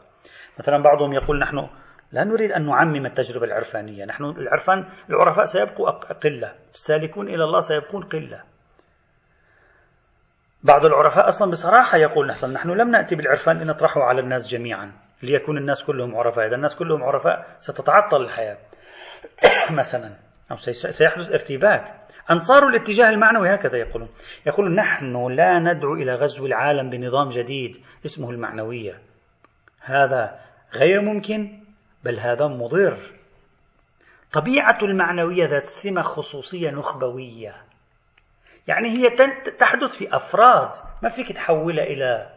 [0.58, 1.68] مثلا بعضهم يقول نحن
[2.12, 4.04] لا نريد أن نعمم التجربة العرفانية.
[4.04, 8.44] نحن العرفان العرفاء سيبقوا قلة السالكون إلى الله سيبقون قلة.
[10.62, 15.58] بعض العرفاء أصلا بصراحة يقول نحن نحن لم نأتي بالعرفان لنطرحه على الناس جميعا ليكون
[15.58, 16.46] الناس كلهم عرفاء.
[16.46, 18.58] إذا الناس كلهم عرفاء ستتعطل الحياة.
[19.80, 20.12] مثلا
[20.50, 21.94] أو سيحدث ارتباك.
[22.30, 24.08] أنصار الاتجاه المعنوي هكذا يقولون.
[24.46, 28.98] يقولون نحن لا ندعو إلى غزو العالم بنظام جديد اسمه المعنوية.
[29.80, 30.40] هذا
[30.74, 31.58] غير ممكن
[32.04, 32.98] بل هذا مضر.
[34.32, 37.71] طبيعة المعنوية ذات سمة خصوصية نخبوية.
[38.68, 39.10] يعني هي
[39.58, 40.70] تحدث في أفراد.
[41.02, 42.30] ما فيك تحولها إلى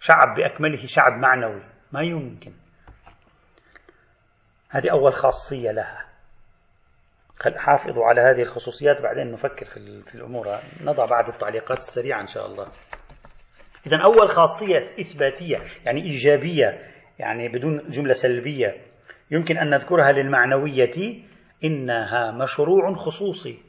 [0.00, 1.62] شعب بأكمله شعب معنوي.
[1.92, 2.52] ما يمكن.
[4.68, 6.06] هذه أول خاصية لها.
[7.56, 9.66] حافظوا على هذه الخصوصيات بعدين نفكر
[10.06, 10.46] في الأمور.
[10.80, 12.66] نضع بعض التعليقات السريعة إن شاء الله.
[13.86, 16.82] إذا أول خاصية إثباتية يعني إيجابية
[17.18, 18.76] يعني بدون جملة سلبية
[19.30, 21.22] يمكن أن نذكرها للمعنوية
[21.64, 23.62] إنها مشروع خصوصي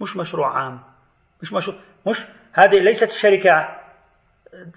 [0.00, 0.93] مش مشروع عام.
[1.42, 3.84] مش مشروع مش هذه ليست شركة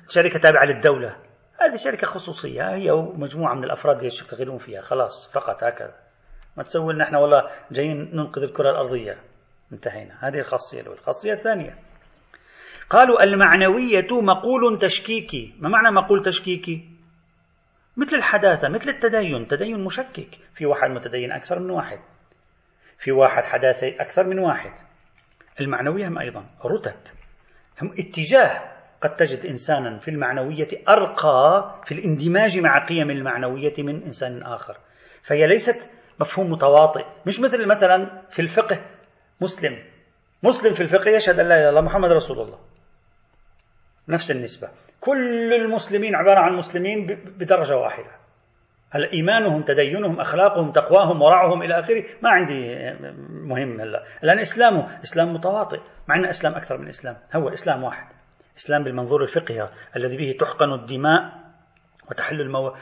[0.09, 1.15] شركة تابعة للدولة.
[1.61, 5.95] هذه شركة خصوصية هي مجموعة من الأفراد يشتغلون فيها خلاص فقط هكذا.
[6.57, 9.17] ما تسوي لنا إحنا والله جايين ننقذ الكرة الأرضية.
[9.71, 10.17] انتهينا.
[10.21, 10.99] هذه الخاصية الأولى.
[10.99, 11.77] الخاصية الثانية.
[12.89, 15.55] قالوا المعنوية مقول تشكيكي.
[15.59, 16.89] ما معنى مقول تشكيكي؟
[17.97, 19.47] مثل الحداثة مثل التدين.
[19.47, 20.39] تدين مشكك.
[20.53, 21.99] في واحد متدين أكثر من واحد.
[22.97, 24.71] في واحد حداثي أكثر من واحد.
[25.61, 26.95] المعنوية هم أيضا رتب.
[27.81, 28.61] هم اتجاه
[29.01, 34.77] قد تجد إنسانا في المعنوية أرقى في الاندماج مع قيم المعنوية من إنسان آخر.
[35.23, 35.89] فهي ليست
[36.19, 37.05] مفهوم متواطئ.
[37.25, 38.85] مش مثل مثلا في الفقه
[39.41, 39.83] مسلم.
[40.43, 42.59] مسلم في الفقه يشهد أن لا إله إلا الله محمد رسول الله.
[44.09, 44.69] نفس النسبة.
[44.99, 47.05] كل المسلمين عبارة عن مسلمين
[47.37, 48.11] بدرجة واحدة.
[48.95, 52.75] إيمانهم تدينهم أخلاقهم تقواهم ورعهم إلى آخره ما عندي
[53.29, 54.03] مهم هلا.
[54.23, 57.17] الآن إسلامه إسلام متواطئ مع أن إسلام أكثر من إسلام.
[57.35, 58.07] هو إسلام واحد
[58.57, 61.33] إسلام بالمنظور الفقهي الذي به تحقن الدماء
[62.09, 62.73] وتحل المو...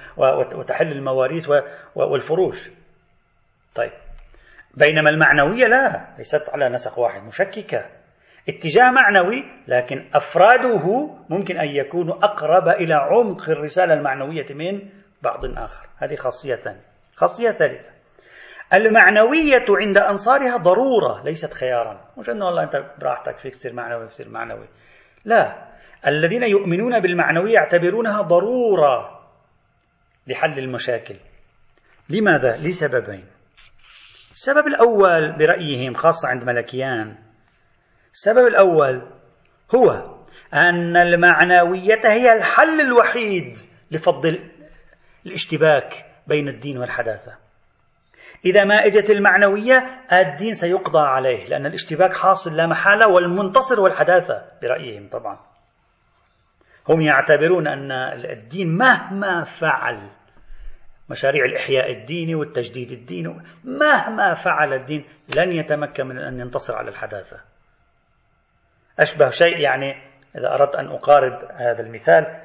[0.57, 1.49] وتحل المواريث
[1.95, 2.69] والفروش.
[3.75, 3.91] طيب.
[4.77, 7.85] بينما المعنوية لا ليست على نسق واحد مشككة.
[8.49, 14.89] اتجاه معنوي لكن أفراده ممكن أن يكونوا أقرب إلى عمق الرسالة المعنوية من
[15.25, 15.85] بعض آخر.
[15.97, 16.85] هذه خاصية ثانية.
[17.15, 17.91] خاصية ثالثة.
[18.73, 22.01] المعنوية عند أنصارها ضرورة ليست خيارا.
[22.17, 24.67] مش أنه والله أنت براحتك فيك تصير معنوي تصير معنوي.
[25.25, 25.65] لا.
[26.07, 29.21] الذين يؤمنون بالمعنوية يعتبرونها ضرورة
[30.27, 31.15] لحل المشاكل.
[32.09, 33.25] لماذا؟ لسببين.
[34.31, 37.17] السبب الأول برأيهم خاصة عند ملكيان.
[38.13, 39.11] السبب الأول
[39.75, 40.15] هو
[40.53, 43.53] أن المعنوية هي الحل الوحيد
[43.91, 44.25] لفض
[45.25, 47.37] الاشتباك بين الدين والحداثة.
[48.45, 55.09] إذا ما إجت المعنوية الدين سيقضى عليه لأن الاشتباك حاصل لا محالة والمنتصر والحداثة برأيهم
[55.09, 55.39] طبعا.
[56.89, 57.91] هم يعتبرون أن
[58.31, 60.09] الدين مهما فعل
[61.09, 67.39] مشاريع الإحياء الديني والتجديد الديني مهما فعل الدين لن يتمكن من أن ينتصر على الحداثة.
[68.99, 69.93] أشبه شيء يعني
[70.37, 72.44] إذا أردت أن أقارب هذا المثال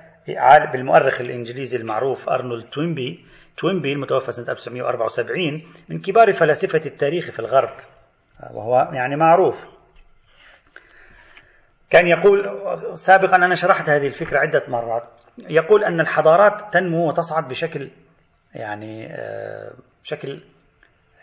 [0.72, 3.24] بالمؤرخ الإنجليزي المعروف أرنولد توينبي.
[3.56, 7.70] توينبي المتوفى سنة 1974 من كبار فلاسفة التاريخ في الغرب.
[8.50, 9.64] وهو يعني معروف.
[11.90, 12.50] كان يقول
[12.94, 15.08] سابقا أنا شرحت هذه الفكرة عدة مرات.
[15.38, 17.90] يقول أن الحضارات تنمو وتصعد بشكل
[18.54, 20.40] يعني آه، بشكل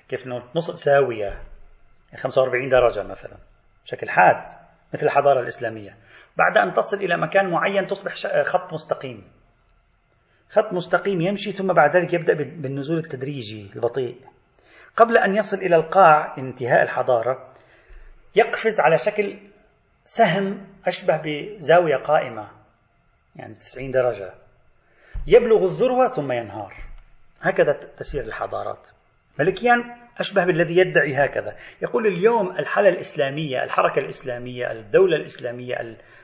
[0.10, 1.38] كيف نصف ساوية
[2.18, 3.38] 45 درجة مثلا
[3.86, 4.44] بشكل حاد
[4.94, 5.96] مثل الحضارة الإسلامية.
[6.38, 9.24] بعد أن تصل إلى مكان معين تصبح خط مستقيم.
[10.50, 14.16] خط مستقيم يمشي ثم بعد ذلك يبدأ بالنزول التدريجي البطيء.
[14.98, 17.54] قبل أن يصل إلى القاع انتهاء الحضارة
[18.36, 19.40] يقفز على شكل
[20.06, 22.48] سهم أشبه بزاوية قائمة
[23.36, 24.34] يعني 90 درجة.
[25.28, 26.74] يبلغ الذروة ثم ينهار.
[27.42, 28.90] هكذا تسير الحضارات.
[29.40, 29.84] ملكيان
[30.20, 31.56] أشبه بالذي يدعي هكذا.
[31.82, 35.76] يقول اليوم الحالة الإسلامية الحركة الإسلامية الدولة الإسلامية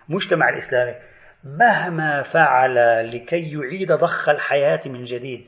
[0.10, 0.96] المجتمع الإسلامي
[1.44, 2.76] مهما فعل
[3.16, 5.48] لكي يعيد ضخ الحياة من جديد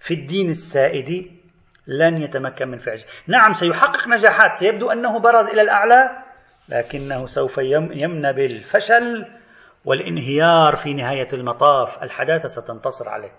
[0.00, 1.30] في الدين السائد
[1.86, 3.04] لن يتمكن من فعله.
[3.26, 6.10] نعم سيحقق نجاحات سيبدو أنه برز إلى الأعلى
[6.68, 9.26] لكنه سوف يمنى بالفشل
[9.84, 12.02] والانهيار في نهاية المطاف.
[12.02, 13.32] الحداثة ستنتصر عليه.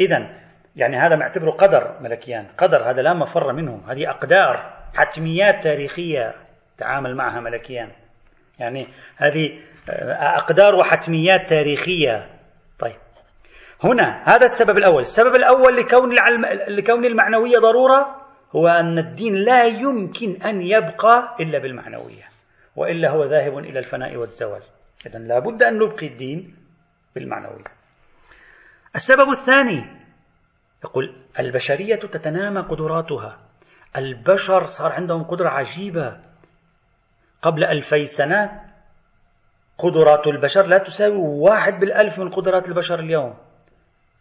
[0.00, 0.30] إذا
[0.76, 3.82] يعني هذا معتبره قدر ملكيان قدر هذا لا مفر منه.
[3.88, 6.34] هذه أقدار حتميات تاريخية
[6.78, 7.90] تعامل معها ملكيان.
[8.58, 12.30] يعني هذه أقدار وحتميات تاريخية.
[12.78, 12.96] طيب.
[13.84, 15.00] هنا هذا السبب الأول.
[15.00, 18.22] السبب الأول لكون, العلم لكون المعنوية ضرورة
[18.56, 22.28] هو أن الدين لا يمكن أن يبقى إلا بالمعنوية
[22.76, 24.62] وإلا هو ذاهب إلى الفناء والزوال.
[25.06, 26.56] إذا لابد أن نبقي الدين
[27.14, 27.64] بالمعنوية.
[28.94, 29.84] السبب الثاني
[30.84, 33.38] يقول البشرية تتنامى قدراتها.
[33.96, 36.20] البشر صار عندهم قدرة عجيبة.
[37.42, 38.71] قبل ألفي سنة
[39.82, 43.34] قدرات البشر لا تساوي واحد بالألف من قدرات البشر اليوم.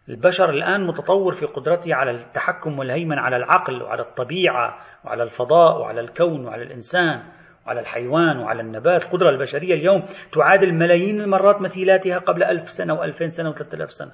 [0.10, 6.02] البشر الآن متطور في قدرته على التحكم والهيمن على العقل وعلى الطبيعة وعلى الفضاء وعلى
[6.02, 7.24] الكون وعلى الإنسان
[7.66, 9.06] وعلى الحيوان وعلى النبات.
[9.06, 14.12] القدرة البشرية اليوم تعادل ملايين المرات مثيلاتها قبل ألف سنة وألفين سنة وثلاثة آلاف سنة.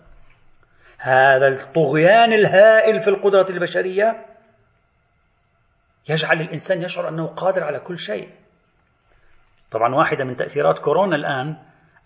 [0.97, 4.25] هذا الطغيان الهائل في القدرة البشرية
[6.09, 8.29] يجعل الإنسان يشعر أنه قادر على كل شيء.
[9.71, 11.57] طبعا واحدة من تأثيرات كورونا الآن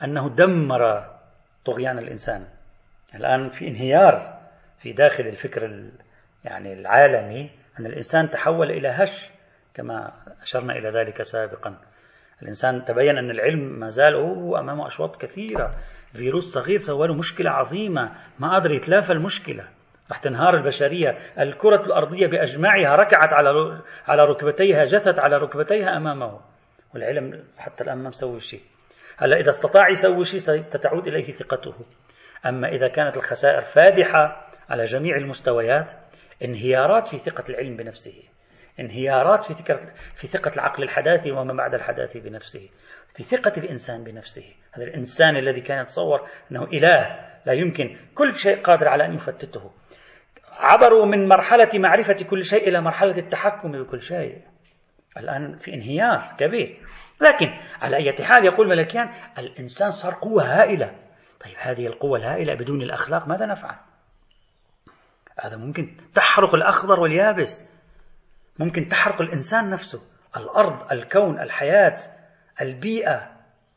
[0.03, 1.05] أنه دمر
[1.65, 2.45] طغيان الإنسان.
[3.15, 4.39] الآن في انهيار
[4.79, 5.89] في داخل الفكر
[6.45, 9.31] يعني العالمي أن الإنسان تحول إلى هش
[9.73, 11.77] كما أشرنا إلى ذلك سابقا.
[12.41, 15.75] الإنسان تبين أن العلم ما زال هو أمامه أشواط كثيرة.
[16.13, 18.11] فيروس صغير سوى له مشكلة عظيمة.
[18.39, 19.63] ما قدر يتلافى المشكلة.
[20.09, 21.17] راح تنهار البشرية.
[21.39, 26.50] الكرة الأرضية بأجمعها ركعت على على ركبتيها جثت على ركبتيها أمامه.
[26.93, 28.61] والعلم حتى الآن ما مسوي شيء.
[29.17, 31.75] هلا إذا استطاع يسوي شيء ستعود إليه ثقته.
[32.45, 35.91] أما إذا كانت الخسائر فادحة على جميع المستويات
[36.43, 38.23] انهيارات في ثقة العلم بنفسه.
[38.79, 42.69] انهيارات في ثقة, في ثقة العقل الحداثي وما بعد الحداثي بنفسه.
[43.13, 44.53] في ثقة الإنسان بنفسه.
[44.71, 49.71] هذا الإنسان الذي كان يتصور أنه إله لا يمكن كل شيء قادر على أن يفتته.
[50.51, 54.41] عبروا من مرحلة معرفة كل شيء إلى مرحلة التحكم بكل شيء.
[55.17, 56.79] الآن في انهيار كبير.
[57.21, 57.47] لكن
[57.81, 60.95] على أي حال يقول ملكيان الإنسان صار قوة هائلة.
[61.45, 63.75] طيب هذه القوة الهائلة بدون الأخلاق ماذا نفعل؟
[65.39, 67.69] هذا ممكن تحرق الأخضر واليابس.
[68.59, 70.01] ممكن تحرق الإنسان نفسه.
[70.37, 71.95] الأرض الكون الحياة
[72.61, 73.31] البيئة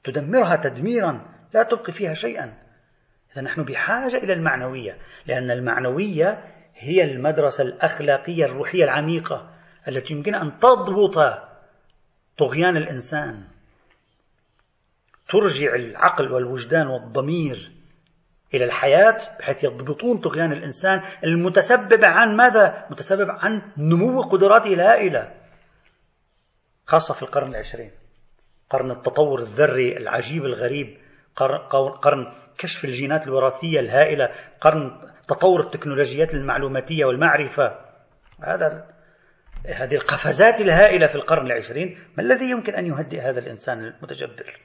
[0.05, 1.27] تدمرها تدميرا.
[1.55, 2.55] لا تبقي فيها شيئا.
[3.33, 9.54] إذا نحن بحاجة إلى المعنوية لأن المعنوية هي المدرسة الأخلاقية الروحية العميقة.
[9.89, 11.43] التي يمكن أن تضبط
[12.39, 13.45] طغيان الإنسان
[15.29, 17.73] ترجع العقل والوجدان والضمير
[18.55, 25.35] إلى الحياة بحيث يضبطون طغيان الإنسان المتسبب عن ماذا؟ متسبب عن نمو قدراته الهائلة
[26.87, 27.91] خاصة في القرن العشرين
[28.71, 30.99] قرن التطور الذري العجيب الغريب
[32.03, 34.31] قرن كشف الجينات الوراثية الهائلة
[34.61, 37.81] قرن تطور التكنولوجيات المعلوماتية والمعرفة
[38.41, 38.94] هذا
[39.67, 44.61] هذه القفزات الهائلة في القرن العشرين ما الذي يمكن أن يهدئ هذا الإنسان المتجبر؟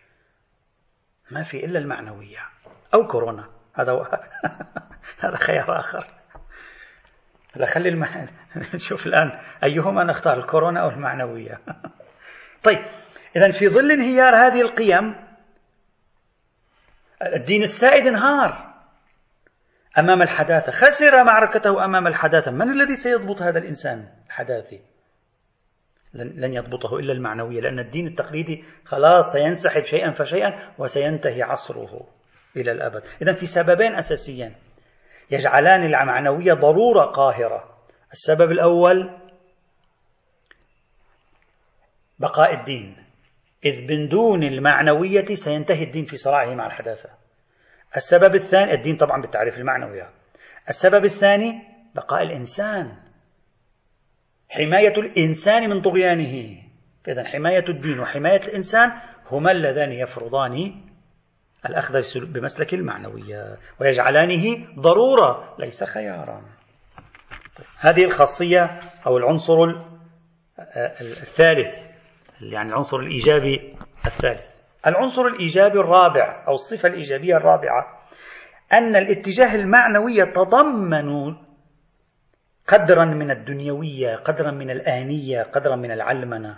[1.32, 2.40] ما في إلا المعنوية
[2.94, 3.50] أو كورونا.
[3.76, 4.04] هذا و...
[5.24, 6.06] هذا خيار آخر.
[7.56, 8.08] لا خلي الم...
[8.76, 11.60] نشوف الآن أيهما نختار الكورونا أو المعنوية.
[12.66, 12.86] طيب
[13.36, 15.16] إذا في ظل انهيار هذه القيم
[17.36, 18.69] الدين السائد انهار.
[19.98, 20.72] أمام الحداثة.
[20.72, 22.52] خسر معركته أمام الحداثة.
[22.52, 24.82] من الذي سيضبط هذا الإنسان الحداثي؟
[26.14, 32.08] لن يضبطه إلا المعنوية لأن الدين التقليدي خلاص سينسحب شيئا فشيئا وسينتهي عصره
[32.56, 33.04] إلى الأبد.
[33.22, 34.56] إذا في سببين أساسيين.
[35.32, 37.78] يجعلان المعنوية ضرورة قاهرة.
[38.12, 39.18] السبب الأول
[42.20, 43.06] بقاء الدين.
[43.66, 47.10] إذ من دون المعنوية سينتهي الدين في صراعه مع الحداثة.
[47.96, 50.04] السبب الثاني الدين طبعا بالتعريف المعنوي
[50.70, 51.62] السبب الثاني
[51.96, 52.98] بقاء الإنسان.
[54.50, 56.62] حماية الإنسان من طغيانه.
[57.08, 58.92] إذا حماية الدين وحماية الإنسان
[59.32, 60.82] هما اللذان يفرضان
[61.66, 66.42] الأخذ بمسلك المعنوية ويجعلانه ضرورة ليس خيارا.
[67.80, 69.56] هذه الخاصية أو العنصر
[71.02, 71.86] الثالث
[72.42, 73.76] يعني العنصر الإيجابي
[74.06, 74.59] الثالث.
[74.88, 78.00] العنصر الإيجابي الرابع أو الصفة الإيجابية الرابعة
[78.74, 81.36] أن الاتجاه المعنوي يتضمن
[82.68, 86.58] قدرا من الدنيوية قدرا من الآنية قدرا من العلمنة.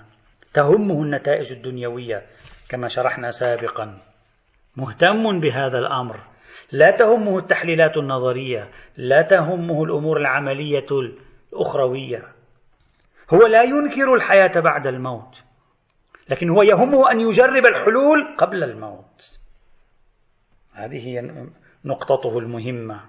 [0.53, 2.21] تهمه النتائج الدنيوية
[2.69, 3.97] كما شرحنا سابقا.
[4.77, 6.19] مهتم بهذا الأمر.
[6.71, 10.85] لا تهمه التحليلات النظرية لا تهمه الأمور العملية
[11.53, 12.23] الأخروية.
[13.33, 15.43] هو لا ينكر الحياة بعد الموت.
[16.31, 19.39] لكن هو يهمه أن يجرب الحلول قبل الموت.
[20.73, 21.21] هذه هي
[21.85, 23.01] نقطته المهمة.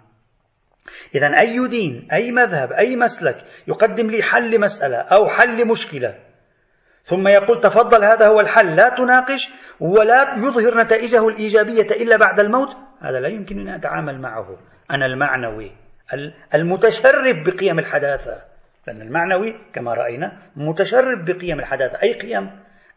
[1.15, 3.37] إذا أي دين أي مذهب أي مسلك
[3.69, 6.19] يقدم لي حل مسألة أو حل مشكلة
[7.03, 9.51] ثم يقول تفضل هذا هو الحل لا تناقش
[9.81, 14.59] ولا يظهر نتائجه الإيجابية إلا بعد الموت هذا لا يمكن أن أتعامل معه.
[14.91, 15.73] أنا المعنوي
[16.55, 18.43] المتشرب بقيم الحداثة
[18.87, 22.03] لأن المعنوي كما رأينا متشرب بقيم الحداثة.
[22.03, 22.51] أي قيم؟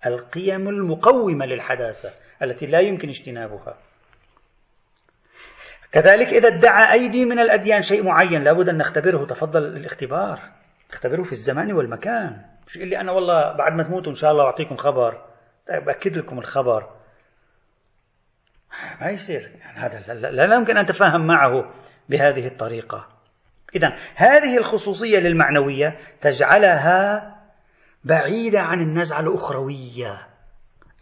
[0.06, 3.78] القيم المقومة للحداثة التي لا يمكن اجتنابها.
[5.91, 9.26] كذلك إذا ادعى أيدي من الأديان شيء معين لابد أن نختبره.
[9.26, 10.39] تفضل الاختبار.
[10.89, 12.45] نختبره في الزمان والمكان.
[12.68, 15.22] مش اللي أنا والله بعد ما تموتوا إن شاء الله أعطيكم خبر.
[15.68, 16.89] طيب أكد لكم الخبر.
[19.01, 19.41] ما يصير.
[19.60, 21.74] يعني هذا لا, لا, لا يمكن أن تفهم معه
[22.10, 23.08] بهذه الطريقة.
[23.76, 27.35] إذا هذه الخصوصية للمعنوية تجعلها
[28.06, 30.28] بعيدة عن النزعة الأخروية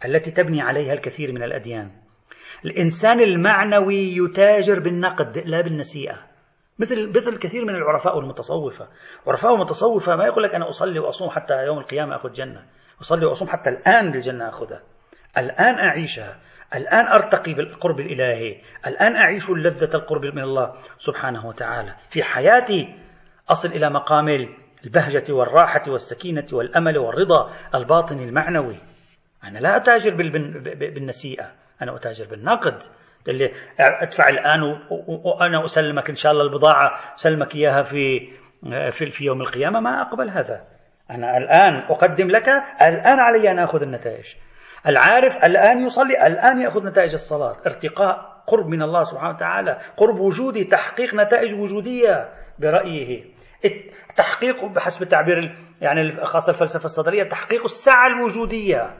[0.04, 1.90] التي تبني عليها الكثير من الأديان.
[2.64, 6.18] الإنسان المعنوي يتاجر بالنقد لا بالنسيئة
[6.78, 8.88] مثل مثل كثير من العرفاء والمتصوفة
[9.26, 12.64] عرفاء المتصوفة ما يقول لك أنا أصلي وأصوم حتى يوم القيامة أخذ جنة
[13.00, 14.82] أصلي وأصوم حتى الآن للجنة أخذها.
[15.38, 16.40] الآن أعيشها
[16.74, 21.94] الآن أرتقي بالقرب الإلهي الآن أعيش لذة القرب من الله سبحانه وتعالى.
[22.10, 22.94] في حياتي
[23.50, 24.28] أصل إلى مقام
[24.84, 28.76] البهجة والراحة والسكينة والأمل والرضا الباطني المعنوي.
[29.44, 30.14] أنا لا أتاجر
[30.94, 32.78] بالنسيئة أنا أتاجر بالنقد.
[33.28, 34.62] اللي ادفع الآن
[35.08, 38.32] وأنا أسلمك إن شاء الله البضاعة أسلمك إياها في
[38.90, 39.80] في, في يوم القيامة.
[39.80, 40.64] ما أقبل هذا.
[41.10, 42.48] أنا الآن أقدم لك
[42.82, 44.34] الآن علي أن أخذ النتائج.
[44.86, 47.56] العارف الآن يصلي الآن يأخذ نتائج الصلاة.
[47.66, 52.28] ارتقاء قرب من الله سبحانه وتعالى قرب وجودي تحقيق نتائج وجودية
[52.58, 53.33] برأيه.
[54.10, 58.96] التحقيق بحسب التعبير يعني خاصة الفلسفة الصدرية تحقيق السعة الوجودية.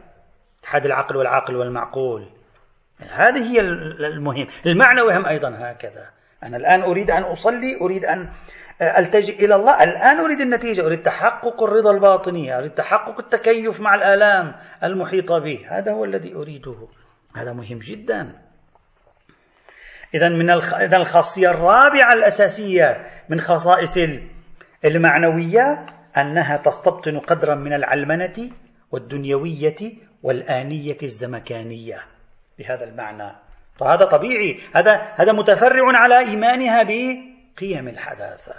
[0.60, 2.28] اتحاد العقل والعاقل والمعقول.
[3.00, 4.46] هذه هي المهم.
[4.66, 6.06] المعنوي هم أيضا هكذا.
[6.42, 8.30] أنا الآن أريد أن أصلي أريد أن
[8.82, 9.82] ألتجئ إلى الله.
[9.82, 10.86] الآن أريد النتيجة.
[10.86, 14.54] أريد تحقق الرضا الباطني أريد تحقق التكيف مع الآلام
[14.84, 15.66] المحيطة به.
[15.68, 16.88] هذا هو الذي أريده.
[17.36, 18.32] هذا مهم جدا.
[20.14, 23.98] إذا من إذا الخاصية الرابعة الأساسية من خصائص
[24.85, 28.51] المعنوية أنها تستبطن قدرا من العلمنة
[28.93, 29.76] والدنيوية
[30.22, 32.01] والآنية الزمكانية
[32.59, 33.32] بهذا المعنى.
[33.76, 34.57] فهذا طبيعي.
[34.74, 38.55] هذا هذا متفرع على إيمانها بقيم الحداثة.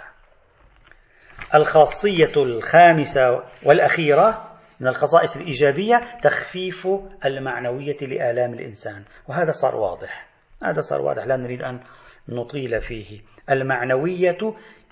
[1.54, 6.88] الخاصية الخامسة والأخيرة من الخصائص الإيجابية تخفيف
[7.24, 9.04] المعنوية لآلام الإنسان.
[9.28, 10.26] وهذا صار واضح.
[10.62, 11.24] هذا صار واضح.
[11.24, 11.80] لا نريد أن
[12.28, 13.20] نطيل فيه.
[13.50, 14.38] المعنوية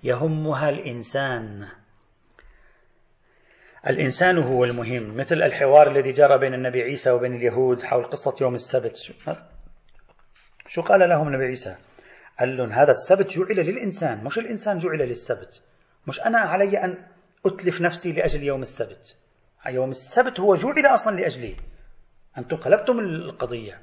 [0.05, 1.68] يهمها الإنسان.
[3.86, 8.55] الإنسان هو المهم مثل الحوار الذي جرى بين النبي عيسى وبين اليهود حول قصة يوم
[8.55, 8.96] السبت.
[10.66, 11.76] شو قال لهم النبي عيسى؟
[12.40, 15.62] قال لهم هذا السبت جعل للإنسان مش الإنسان جعل للسبت.
[16.07, 16.98] مش أنا علي أن
[17.46, 19.16] أتلف نفسي لأجل يوم السبت.
[19.66, 21.57] يوم السبت هو جعل أصلا لأجلي.
[22.38, 23.80] أنتم قلبتم القضية.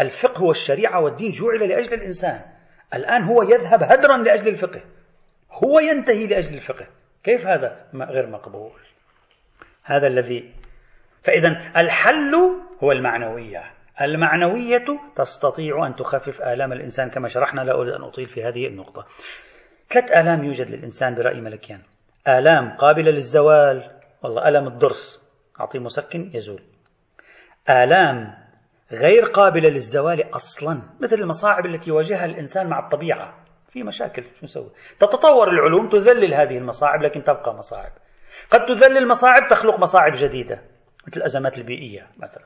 [0.00, 2.40] الفقه والشريعة والدين جعل لأجل الإنسان.
[2.94, 4.80] الآن هو يذهب هدرا لأجل الفقه.
[5.52, 6.86] هو ينتهي لأجل الفقه.
[7.22, 8.80] كيف هذا غير مقبول؟
[9.84, 10.52] هذا الذي
[11.22, 12.34] فإذا الحل
[12.82, 13.64] هو المعنوية.
[14.00, 14.84] المعنوية
[15.16, 19.06] تستطيع أن تخفف آلام الإنسان كما شرحنا لا أريد أن أطيل في هذه النقطة.
[19.88, 21.80] ثلاث آلام يوجد للإنسان برأي ملكيان.
[22.28, 23.90] آلام قابلة للزوال
[24.22, 25.30] والله ألم الضرس.
[25.60, 26.62] أعطيه مسكن يزول.
[27.68, 28.34] آلام
[28.92, 33.49] غير قابلة للزوال أصلا مثل المصاعب التي يواجهها الإنسان مع الطبيعة.
[33.72, 37.92] في مشاكل شو نسوي؟ تتطور العلوم تذلل هذه المصاعب لكن تبقى مصاعب.
[38.50, 40.62] قد تذلل مصاعب تخلق مصاعب جديدة
[41.06, 42.44] مثل الأزمات البيئية مثلا.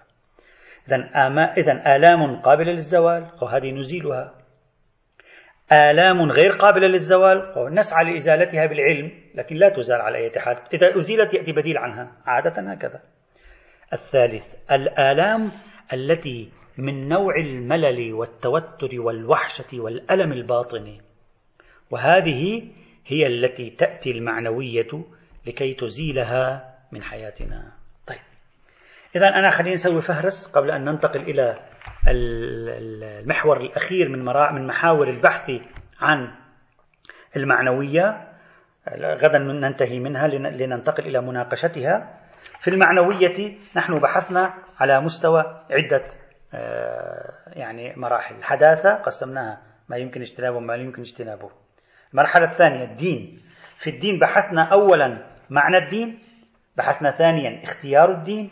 [0.89, 0.97] إذا
[1.57, 4.35] إذا آلام قابلة للزوال وهذه نزيلها.
[5.73, 10.57] آلام غير قابلة للزوال نسعى لإزالتها بالعلم لكن لا تزال على أي حال.
[10.75, 13.01] إذا أزيلت يأتي بديل عنها عادة هكذا.
[13.93, 15.51] الثالث الآلام
[15.93, 21.01] التي من نوع الملل والتوتر والوحشة والألم الباطني
[21.91, 22.69] وهذه
[23.07, 25.05] هي التي تأتي المعنوية
[25.47, 27.73] لكي تزيلها من حياتنا.
[28.07, 28.19] طيب.
[29.17, 31.59] إذا أنا خلينا نسوي فهرس قبل أن ننتقل إلى
[32.09, 34.25] المحور الأخير من
[34.55, 35.51] من محاور البحث
[36.01, 36.35] عن
[37.37, 38.31] المعنوية.
[38.99, 42.21] غدا ننتهي منها لننتقل إلى مناقشتها.
[42.61, 46.05] في المعنوية نحن بحثنا على مستوى عدة
[46.55, 48.35] آه، يعني مراحل.
[48.35, 51.64] الحداثة قسمناها ما يمكن اجتنابه وما لا يمكن اجتنابه.
[52.15, 53.41] المرحلة الثانية الدين.
[53.75, 56.19] في الدين بحثنا أولا معنى الدين
[56.77, 58.51] بحثنا ثانيا اختيار الدين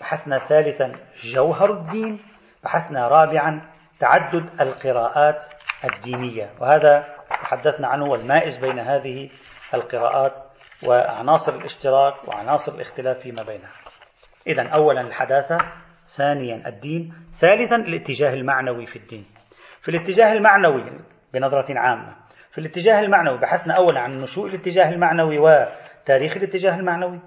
[0.00, 0.92] بحثنا ثالثا
[1.24, 2.20] جوهر الدين
[2.64, 5.46] بحثنا رابعا تعدد القراءات
[5.84, 6.50] الدينية.
[6.60, 9.30] وهذا تحدثنا عنه والمائز بين هذه
[9.74, 10.38] القراءات
[10.86, 13.72] وعناصر الاشتراك وعناصر الاختلاف فيما بينها.
[14.46, 15.58] إذا أولا الحداثة
[16.06, 19.24] ثانيا الدين ثالثا الاتجاه المعنوي في الدين.
[19.82, 20.96] في الاتجاه المعنوي
[21.34, 22.23] بنظرة عامة
[22.54, 27.20] في الاتجاه المعنوي بحثنا أولا عن نشوء الاتجاه المعنوي وتاريخ الاتجاه المعنوي.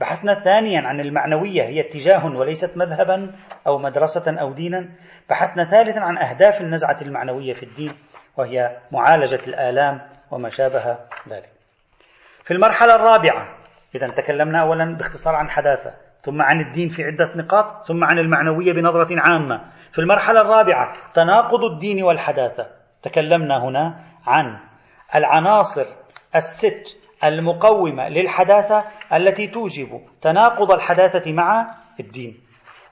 [0.00, 3.32] بحثنا ثانيا عن المعنوية هي اتجاه وليست مذهبا
[3.66, 4.88] أو مدرسة أو دينا.
[5.30, 7.92] بحثنا ثالثا عن أهداف النزعة المعنوية في الدين
[8.36, 10.00] وهي معالجة الآلام
[10.30, 10.98] وما شابه
[11.28, 11.50] ذلك.
[12.44, 13.48] في المرحلة الرابعة
[13.94, 18.72] إذا تكلمنا أولا باختصار عن حداثة ثم عن الدين في عدة نقاط ثم عن المعنوية
[18.72, 19.60] بنظرة عامة.
[19.92, 22.66] في المرحلة الرابعة تناقض الدين والحداثة.
[23.02, 24.65] تكلمنا هنا عن
[25.14, 25.86] العناصر
[26.36, 32.40] الست المقومة للحداثة التي توجب تناقض الحداثة مع الدين.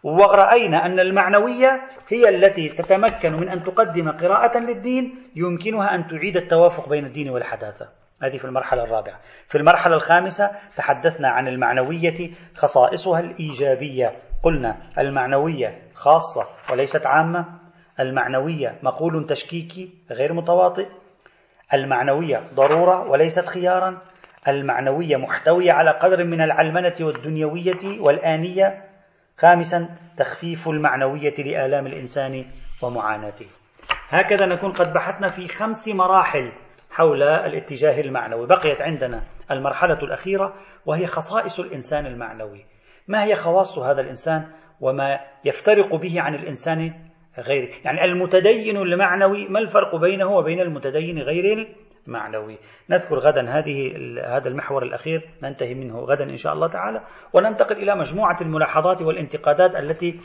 [0.02, 6.88] ورأينا أن المعنوية هي التي تتمكن من أن تقدم قراءة للدين يمكنها أن تعيد التوافق
[6.88, 7.88] بين الدين والحداثة.
[8.22, 9.20] هذه في المرحلة الرابعة.
[9.48, 14.12] في المرحلة الخامسة تحدثنا عن المعنوية خصائصها الإيجابية.
[14.42, 17.44] قلنا المعنوية خاصة وليست عامة.
[18.00, 20.86] المعنوية مقول تشكيكي غير متواطئ.
[21.72, 23.98] المعنوية ضرورة وليست خيارا.
[24.48, 28.84] المعنوية محتوية على قدر من العلمنة والدنيوية والآنية.
[29.38, 32.44] خامسا تخفيف المعنوية لآلام الإنسان
[32.82, 33.46] ومعاناته.
[34.08, 36.52] هكذا نكون قد بحثنا في خمس مراحل
[36.90, 38.46] حول الاتجاه المعنوي.
[38.46, 40.54] بقيت عندنا المرحلة الأخيرة
[40.86, 42.64] وهي خصائص الإنسان المعنوي.
[43.08, 44.46] ما هي خواص هذا الإنسان؟
[44.80, 46.92] وما يفترق به عن الإنسان
[47.38, 51.68] غيره يعني المتدين المعنوي ما الفرق بينه وبين المتدين غير
[52.06, 52.58] المعنوي؟
[52.90, 53.96] نذكر غدا هذه
[54.36, 57.00] هذا المحور الأخير ننتهي منه غدا إن شاء الله تعالى
[57.32, 60.20] وننتقل إلى مجموعة الملاحظات والانتقادات التي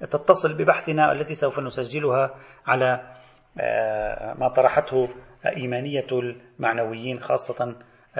[0.00, 2.34] تتصل ببحثنا التي سوف نسجلها
[2.66, 3.14] على
[3.60, 5.08] آه، ما طرحته
[5.46, 7.76] إيمانية المعنويين خاصة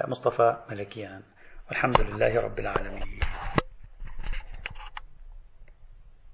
[0.09, 1.23] مصطفى ملكيان.
[1.69, 3.03] والحمد لله رب العالمين.